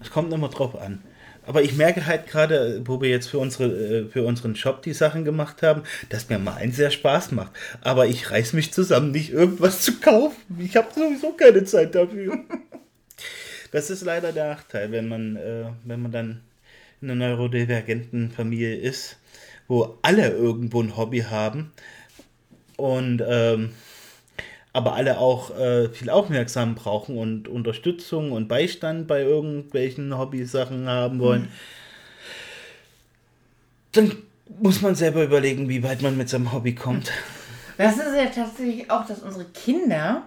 Es 0.01 0.09
kommt 0.09 0.33
immer 0.33 0.49
drauf 0.49 0.75
an. 0.79 1.01
Aber 1.45 1.61
ich 1.61 1.75
merke 1.75 2.05
halt 2.05 2.27
gerade, 2.27 2.81
wo 2.85 3.01
wir 3.01 3.09
jetzt 3.09 3.27
für, 3.27 3.39
unsere, 3.39 3.65
äh, 3.65 4.05
für 4.07 4.23
unseren 4.23 4.55
Shop 4.55 4.81
die 4.81 4.93
Sachen 4.93 5.25
gemacht 5.25 5.61
haben, 5.61 5.83
dass 6.09 6.29
mir 6.29 6.39
mal 6.39 6.55
eins 6.55 6.77
sehr 6.77 6.91
Spaß 6.91 7.31
macht. 7.31 7.51
Aber 7.81 8.07
ich 8.07 8.31
reiß 8.31 8.53
mich 8.53 8.71
zusammen, 8.73 9.11
nicht 9.11 9.31
irgendwas 9.31 9.81
zu 9.81 9.99
kaufen. 9.99 10.41
Ich 10.59 10.75
habe 10.75 10.87
sowieso 10.93 11.33
keine 11.33 11.63
Zeit 11.63 11.95
dafür. 11.95 12.39
Das 13.71 13.89
ist 13.89 14.03
leider 14.03 14.31
der 14.31 14.49
Nachteil, 14.49 14.91
wenn 14.91 15.07
man, 15.07 15.35
äh, 15.35 15.65
wenn 15.83 15.99
man 15.99 16.11
dann 16.11 16.41
in 17.01 17.09
einer 17.09 17.29
neurodivergenten 17.29 18.29
Familie 18.29 18.75
ist, 18.75 19.17
wo 19.67 19.97
alle 20.03 20.29
irgendwo 20.29 20.79
ein 20.79 20.95
Hobby 20.95 21.21
haben 21.21 21.71
und 22.77 23.23
ähm, 23.27 23.71
aber 24.73 24.93
alle 24.93 25.19
auch 25.19 25.55
äh, 25.55 25.87
viel 25.89 26.09
Aufmerksamkeit 26.09 26.83
brauchen 26.83 27.17
und 27.17 27.47
Unterstützung 27.47 28.31
und 28.31 28.47
Beistand 28.47 29.07
bei 29.07 29.21
irgendwelchen 29.21 30.17
Hobbysachen 30.17 30.89
haben 30.89 31.19
wollen, 31.19 31.49
dann 33.91 34.11
muss 34.59 34.81
man 34.81 34.95
selber 34.95 35.23
überlegen, 35.23 35.69
wie 35.69 35.83
weit 35.83 36.01
man 36.01 36.17
mit 36.17 36.27
seinem 36.27 36.51
Hobby 36.51 36.73
kommt. 36.73 37.11
Das 37.77 37.97
ist 37.97 38.15
ja 38.15 38.25
tatsächlich 38.25 38.89
auch, 38.89 39.05
dass 39.05 39.19
unsere 39.19 39.45
Kinder 39.45 40.23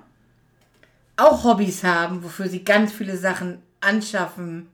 auch 1.16 1.44
Hobbys 1.44 1.82
haben, 1.84 2.22
wofür 2.22 2.48
sie 2.48 2.64
ganz 2.64 2.92
viele 2.92 3.16
Sachen 3.16 3.62
anschaffen. 3.80 4.68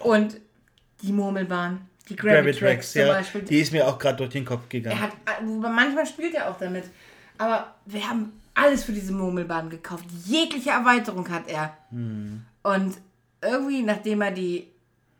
Und 0.00 0.40
die 1.02 1.12
Murmelbahn, 1.12 1.80
die 2.08 2.16
Gravity 2.16 2.58
Tracks 2.58 2.92
zum 2.92 3.02
ja, 3.02 3.08
Beispiel. 3.08 3.42
die 3.42 3.60
ist 3.60 3.72
mir 3.72 3.86
auch 3.86 3.98
gerade 3.98 4.18
durch 4.18 4.30
den 4.30 4.44
Kopf 4.44 4.62
er 4.64 4.68
gegangen. 4.68 5.00
hat, 5.00 5.12
manchmal 5.42 6.06
spielt 6.06 6.34
er 6.34 6.50
auch 6.50 6.58
damit. 6.58 6.84
Aber 7.38 7.74
wir 7.86 8.08
haben 8.08 8.32
alles 8.58 8.84
für 8.84 8.92
diese 8.92 9.12
Murmelbahn 9.12 9.70
gekauft. 9.70 10.04
Jegliche 10.26 10.70
Erweiterung 10.70 11.28
hat 11.30 11.48
er. 11.48 11.76
Hm. 11.90 12.42
Und 12.62 12.96
irgendwie, 13.40 13.82
nachdem 13.82 14.20
er 14.20 14.32
die 14.32 14.68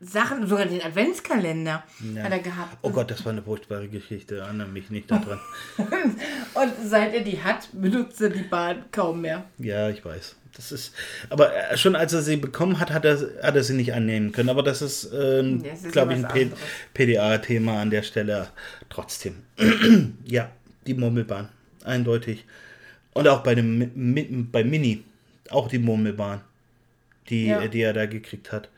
Sachen, 0.00 0.46
sogar 0.46 0.66
den 0.66 0.82
Adventskalender 0.82 1.82
hat 2.22 2.32
er 2.32 2.38
gehabt. 2.38 2.78
Oh 2.82 2.90
Gott, 2.90 3.10
das 3.10 3.24
war 3.24 3.32
eine 3.32 3.42
furchtbare 3.42 3.88
Geschichte, 3.88 4.38
erinnere 4.38 4.68
mich 4.68 4.90
nicht 4.90 5.10
daran. 5.10 5.40
Und 5.76 6.72
seit 6.84 7.14
er 7.14 7.22
die 7.22 7.42
hat, 7.42 7.68
benutzt 7.72 8.20
er 8.20 8.30
die 8.30 8.42
Bahn 8.42 8.84
kaum 8.92 9.22
mehr. 9.22 9.44
Ja, 9.58 9.88
ich 9.88 10.04
weiß. 10.04 10.36
Das 10.54 10.72
ist, 10.72 10.92
aber 11.30 11.54
äh, 11.54 11.76
schon 11.76 11.94
als 11.94 12.12
er 12.12 12.22
sie 12.22 12.36
bekommen 12.36 12.80
hat, 12.80 12.90
hat 12.90 13.04
er, 13.04 13.18
hat 13.42 13.54
er 13.54 13.62
sie 13.62 13.74
nicht 13.74 13.92
annehmen 13.92 14.32
können. 14.32 14.48
Aber 14.48 14.62
das 14.62 14.82
ist, 14.82 15.12
ähm, 15.12 15.62
ist 15.64 15.92
glaube 15.92 16.14
ja 16.14 16.34
ich, 16.34 16.46
ein. 16.46 16.52
PDA-Thema 16.94 17.80
an 17.80 17.90
der 17.90 18.02
Stelle 18.02 18.48
trotzdem. 18.88 19.36
ja, 20.24 20.50
die 20.86 20.94
Murmelbahn, 20.94 21.48
eindeutig. 21.84 22.44
Und 23.18 23.28
auch 23.28 23.42
bei 23.42 23.54
dem 23.54 23.78
Mi- 23.78 23.90
Mi- 23.94 24.46
bei 24.50 24.62
Mini, 24.64 25.02
auch 25.50 25.68
die 25.68 25.78
Murmelbahn, 25.78 26.40
die, 27.28 27.46
Ja. 27.46 27.66
die 27.66 27.80
er 27.80 27.92
da 27.92 28.06
gekriegt 28.06 28.52
hat. 28.52 28.68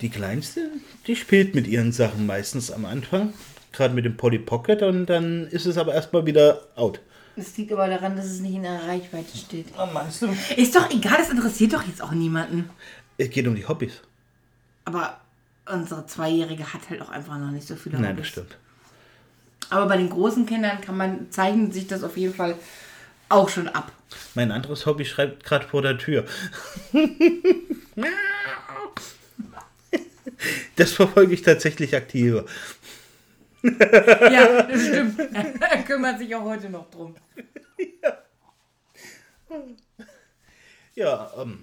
Die 0.00 0.08
kleinste, 0.08 0.70
die 1.06 1.14
spielt 1.14 1.54
mit 1.54 1.66
ihren 1.66 1.92
Sachen 1.92 2.26
meistens 2.26 2.70
am 2.70 2.86
Anfang, 2.86 3.34
gerade 3.72 3.94
mit 3.94 4.04
dem 4.04 4.16
Polly 4.16 4.38
Pocket, 4.38 4.82
und 4.82 5.06
dann 5.06 5.46
ist 5.48 5.66
es 5.66 5.76
aber 5.76 5.94
erstmal 5.94 6.24
wieder 6.26 6.62
out. 6.74 7.00
Das 7.36 7.56
liegt 7.56 7.72
aber 7.72 7.86
daran, 7.86 8.16
dass 8.16 8.26
es 8.26 8.40
nicht 8.40 8.54
in 8.54 8.62
der 8.62 8.82
Reichweite 8.88 9.36
steht. 9.36 9.66
Ah, 9.76 9.86
meinst 9.86 10.22
du? 10.22 10.28
Ist 10.56 10.74
doch 10.74 10.90
egal, 10.90 11.18
das 11.18 11.30
interessiert 11.30 11.72
doch 11.74 11.82
jetzt 11.86 12.02
auch 12.02 12.12
niemanden. 12.12 12.68
Es 13.18 13.30
geht 13.30 13.46
um 13.46 13.54
die 13.54 13.66
Hobbys. 13.66 14.00
Aber 14.86 15.20
unsere 15.70 16.06
Zweijährige 16.06 16.72
hat 16.72 16.88
halt 16.90 17.00
auch 17.02 17.10
einfach 17.10 17.38
noch 17.38 17.50
nicht 17.52 17.66
so 17.66 17.76
viele 17.76 17.96
Nein, 18.00 18.12
Hobbys. 18.12 18.22
das 18.22 18.28
stimmt. 18.28 18.56
Aber 19.70 19.86
bei 19.86 19.96
den 19.96 20.10
großen 20.10 20.46
Kindern 20.46 20.80
kann 20.80 20.96
man, 20.96 21.30
zeichnet 21.30 21.72
sich 21.72 21.86
das 21.86 22.02
auf 22.04 22.16
jeden 22.16 22.34
Fall 22.34 22.56
auch 23.28 23.48
schon 23.48 23.68
ab. 23.68 23.92
Mein 24.34 24.50
anderes 24.50 24.86
Hobby 24.86 25.04
schreibt 25.04 25.44
gerade 25.44 25.66
vor 25.66 25.82
der 25.82 25.96
Tür. 25.98 26.24
Das 30.76 30.92
verfolge 30.92 31.34
ich 31.34 31.42
tatsächlich 31.42 31.94
aktiver. 31.94 32.44
Ja, 33.62 34.62
das 34.62 34.86
stimmt. 34.86 35.18
er 35.60 35.82
kümmert 35.82 36.18
sich 36.18 36.34
auch 36.34 36.44
heute 36.44 36.70
noch 36.70 36.88
drum. 36.90 37.14
Ja, 40.94 41.30
ähm, 41.36 41.62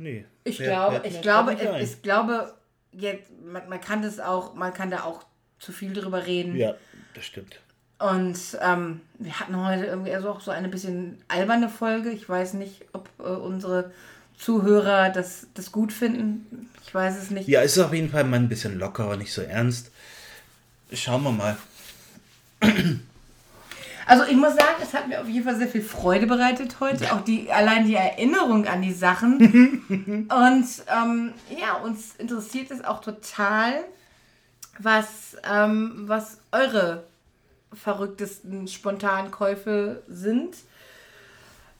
Nee. 0.00 0.24
Ich 0.44 0.60
Wer- 0.60 0.68
glaube, 0.68 1.00
wer- 1.02 1.10
ich 1.10 1.20
glaube, 1.22 1.54
ich, 1.54 1.82
ich 1.94 2.02
glaube, 2.02 2.54
jetzt, 2.92 3.32
man, 3.44 3.68
man 3.68 3.80
kann 3.80 4.02
das 4.02 4.20
auch, 4.20 4.54
man 4.54 4.72
kann 4.72 4.92
da 4.92 5.02
auch 5.02 5.24
zu 5.58 5.72
viel 5.72 5.92
drüber 5.92 6.26
reden. 6.26 6.56
Ja, 6.56 6.74
das 7.14 7.24
stimmt. 7.24 7.60
Und 7.98 8.38
ähm, 8.60 9.00
wir 9.18 9.40
hatten 9.40 9.56
heute 9.56 9.86
irgendwie 9.86 10.14
also 10.14 10.30
auch 10.30 10.40
so 10.40 10.52
eine 10.52 10.68
bisschen 10.68 11.18
alberne 11.26 11.68
Folge. 11.68 12.10
Ich 12.10 12.28
weiß 12.28 12.54
nicht, 12.54 12.86
ob 12.92 13.08
äh, 13.18 13.22
unsere 13.22 13.90
Zuhörer 14.38 15.10
das, 15.10 15.48
das 15.54 15.72
gut 15.72 15.92
finden. 15.92 16.70
Ich 16.86 16.94
weiß 16.94 17.20
es 17.20 17.30
nicht. 17.30 17.48
Ja, 17.48 17.60
ist 17.62 17.76
auf 17.78 17.92
jeden 17.92 18.10
Fall 18.10 18.24
mal 18.24 18.36
ein 18.36 18.48
bisschen 18.48 18.78
lockerer, 18.78 19.16
nicht 19.16 19.32
so 19.32 19.42
ernst. 19.42 19.90
Schauen 20.92 21.24
wir 21.24 21.32
mal. 21.32 21.56
Also 24.06 24.24
ich 24.24 24.36
muss 24.36 24.54
sagen, 24.54 24.76
es 24.82 24.94
hat 24.94 25.06
mir 25.06 25.20
auf 25.20 25.28
jeden 25.28 25.44
Fall 25.44 25.56
sehr 25.56 25.68
viel 25.68 25.82
Freude 25.82 26.26
bereitet 26.26 26.80
heute. 26.80 27.12
Auch 27.12 27.20
die, 27.20 27.52
allein 27.52 27.86
die 27.86 27.94
Erinnerung 27.94 28.66
an 28.66 28.80
die 28.80 28.94
Sachen. 28.94 29.38
Und 30.30 30.66
ähm, 30.90 31.34
ja, 31.60 31.74
uns 31.84 32.14
interessiert 32.16 32.70
es 32.70 32.82
auch 32.82 33.02
total, 33.02 33.84
was, 34.78 35.36
ähm, 35.48 36.04
was 36.06 36.38
eure 36.52 37.04
verrücktesten 37.72 38.68
Spontankäufe 38.68 40.02
sind. 40.08 40.56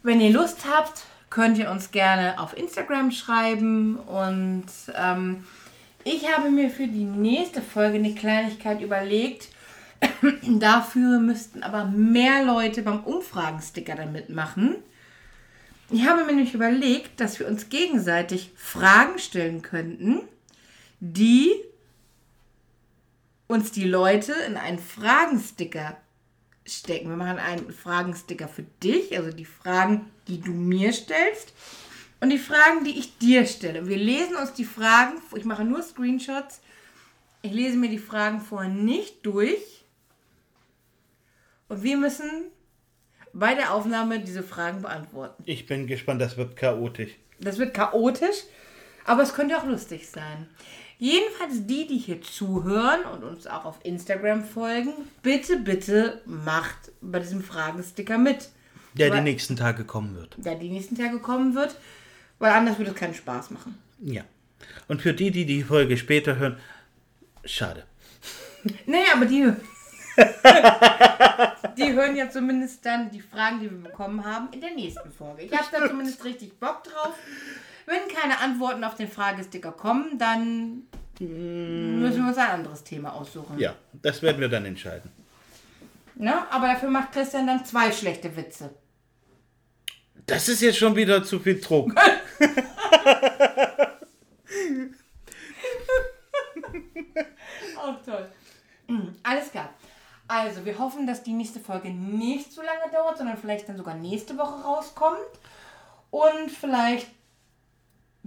Wenn 0.03 0.21
ihr 0.21 0.33
Lust 0.33 0.67
habt, 0.69 1.05
könnt 1.31 1.59
ihr 1.59 1.71
uns 1.71 1.91
gerne 1.91 2.39
auf 2.39 2.57
Instagram 2.57 3.11
schreiben. 3.11 3.97
Und 3.97 4.67
ähm, 4.95 5.45
ich 6.05 6.33
habe 6.33 6.51
mir 6.51 6.71
für 6.71 6.87
die 6.87 7.05
nächste 7.05 7.63
Folge 7.63 7.99
eine 7.99 8.15
Kleinigkeit 8.15 8.81
überlegt. 8.81 9.49
Dafür 10.43 11.19
müssten 11.19 11.63
aber 11.63 11.85
mehr 11.87 12.45
Leute 12.45 12.83
beim 12.83 13.01
Umfragensticker 13.05 13.95
dann 13.95 14.13
mitmachen. 14.13 14.77
Ich 15.91 16.07
habe 16.07 16.25
mir 16.25 16.35
nämlich 16.35 16.55
überlegt, 16.55 17.19
dass 17.19 17.39
wir 17.39 17.49
uns 17.49 17.71
gegenseitig 17.71 18.51
Fragen 18.57 19.19
stellen 19.19 19.63
könnten, 19.63 20.21
die 21.01 21.51
uns 23.59 23.73
die 23.73 23.89
Leute 23.89 24.33
in 24.47 24.57
einen 24.57 24.79
Fragensticker 24.79 25.97
stecken. 26.65 27.09
Wir 27.09 27.17
machen 27.17 27.39
einen 27.39 27.73
Fragensticker 27.73 28.47
für 28.47 28.63
dich, 28.83 29.17
also 29.19 29.33
die 29.33 29.45
Fragen, 29.45 30.11
die 30.29 30.41
du 30.41 30.53
mir 30.53 30.93
stellst 30.93 31.53
und 32.21 32.31
die 32.31 32.39
Fragen, 32.39 32.85
die 32.85 32.97
ich 32.99 33.19
dir 33.19 33.47
stelle. 33.47 33.89
Wir 33.89 33.97
lesen 33.97 34.37
uns 34.37 34.53
die 34.53 34.65
Fragen, 34.65 35.15
ich 35.35 35.45
mache 35.45 35.65
nur 35.65 35.83
Screenshots, 35.83 36.61
ich 37.43 37.53
lese 37.53 37.77
mir 37.77 37.89
die 37.89 37.99
Fragen 37.99 38.41
vorher 38.41 38.71
nicht 38.71 39.27
durch 39.27 39.85
und 41.69 41.83
wir 41.83 41.97
müssen 41.97 42.31
bei 43.33 43.57
der 43.57 43.75
Aufnahme 43.75 44.21
diese 44.21 44.45
Fragen 44.45 44.83
beantworten. 44.83 45.43
Ich 45.47 45.67
bin 45.67 45.89
gespannt, 45.89 46.21
das 46.21 46.37
wird 46.37 46.55
chaotisch. 46.55 47.11
Das 47.41 47.59
wird 47.59 47.75
chaotisch, 47.75 48.45
aber 49.05 49.23
es 49.23 49.35
könnte 49.35 49.59
auch 49.59 49.67
lustig 49.67 50.09
sein. 50.09 50.49
Jedenfalls 50.99 51.65
die, 51.67 51.87
die 51.87 51.99
hier 51.99 52.21
zuhören 52.23 53.03
und 53.13 53.23
uns 53.23 53.47
auch 53.47 53.65
auf 53.65 53.79
Instagram 53.85 54.45
folgen, 54.45 54.93
bitte, 55.23 55.59
bitte 55.59 56.21
macht 56.27 56.91
bei 57.01 57.21
diesem 57.21 57.43
Fragensticker 57.43 58.19
mit. 58.19 58.51
Der 58.95 59.11
die 59.11 59.21
nächsten 59.21 59.55
Tage 59.55 59.85
kommen 59.85 60.17
wird. 60.17 60.35
Der 60.39 60.57
die 60.57 60.69
nächsten 60.69 60.97
Tage 60.97 61.21
kommen 61.21 61.55
wird, 61.55 61.77
weil 62.41 62.51
anders 62.51 62.79
würde 62.79 62.91
es 62.91 62.97
keinen 62.97 63.15
Spaß 63.15 63.51
machen. 63.53 63.79
Ja. 64.01 64.23
Und 64.89 65.01
für 65.01 65.15
die, 65.15 65.31
die 65.31 65.47
die 65.47 65.63
Folge 65.63 65.97
später 65.97 66.37
hören, 66.37 66.59
schade. 67.45 67.85
Naja, 68.87 69.15
aber 69.15 69.27
die, 69.27 69.53
die 71.77 71.93
hören 71.93 72.17
ja 72.17 72.29
zumindest 72.29 72.85
dann 72.85 73.09
die 73.13 73.21
Fragen, 73.21 73.61
die 73.61 73.71
wir 73.71 73.79
bekommen 73.79 74.25
haben, 74.25 74.49
in 74.53 74.61
der 74.61 74.75
nächsten 74.75 75.13
Folge. 75.13 75.43
Ich 75.43 75.53
habe 75.53 75.69
da 75.71 75.87
zumindest 75.87 76.25
richtig 76.25 76.59
Bock 76.59 76.83
drauf. 76.83 77.15
Wenn 77.89 78.07
keine 78.15 78.39
Antworten 78.41 78.85
auf 78.85 78.97
den 78.97 79.09
Fragesticker 79.09 79.73
kommen, 79.73 80.19
dann 80.19 80.83
müssen 81.19 82.19
wir 82.19 82.29
uns 82.29 82.37
ein 82.37 82.51
anderes 82.51 82.85
Thema 82.85 83.15
aussuchen. 83.15 83.59
Ja, 83.59 83.75
das 83.95 84.21
werden 84.21 84.43
wir 84.43 84.51
dann 84.51 84.67
entscheiden. 84.67 85.11
Ne? 86.15 86.35
Aber 86.51 86.67
dafür 86.67 86.91
macht 86.91 87.13
Christian 87.13 87.47
dann 87.47 87.65
zwei 87.65 87.91
schlechte 87.91 88.37
Witze. 88.37 88.75
Das 90.27 90.51
ist 90.51 90.61
jetzt 90.61 90.77
schon 90.77 90.97
wieder 90.97 91.25
zu 91.25 91.39
viel 91.41 91.59
Druck. 91.61 91.95
Auch 97.79 98.03
toll. 98.05 98.29
Alles 99.23 99.51
klar. 99.51 99.73
Also, 100.27 100.67
wir 100.67 100.79
hoffen, 100.79 101.07
dass 101.07 101.23
die 101.23 101.33
nächste 101.33 101.59
Folge 101.59 101.89
nicht 101.89 102.53
so 102.53 102.61
lange 102.61 102.93
dauert, 102.93 103.17
sondern 103.17 103.39
vielleicht 103.39 103.67
dann 103.67 103.79
sogar 103.79 103.95
nächste 103.95 104.37
Woche 104.37 104.63
rauskommt. 104.63 105.17
Und 106.11 106.51
vielleicht 106.51 107.07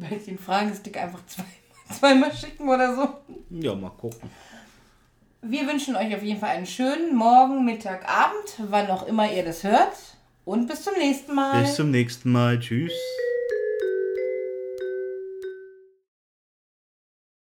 werde 0.02 0.16
ich 0.16 0.26
den 0.26 0.38
Fragestick 0.38 0.98
einfach 0.98 1.26
zwei, 1.28 1.46
zweimal 1.94 2.34
schicken 2.34 2.68
oder 2.68 2.96
so. 2.96 3.10
Ja, 3.50 3.76
mal 3.76 3.92
gucken. 3.92 4.30
Wir 5.44 5.68
wünschen 5.68 5.96
euch 5.96 6.16
auf 6.16 6.22
jeden 6.22 6.40
Fall 6.40 6.50
einen 6.50 6.68
schönen 6.68 7.16
Morgen, 7.16 7.66
Mittag, 7.66 8.08
Abend, 8.08 8.70
wann 8.70 8.88
auch 8.88 9.08
immer 9.08 9.32
ihr 9.32 9.44
das 9.44 9.64
hört. 9.64 9.94
Und 10.46 10.68
bis 10.68 10.84
zum 10.84 10.94
nächsten 10.98 11.34
Mal. 11.34 11.62
Bis 11.62 11.76
zum 11.76 11.92
nächsten 11.92 12.32
Mal. 12.32 12.60
Tschüss. 12.60 12.92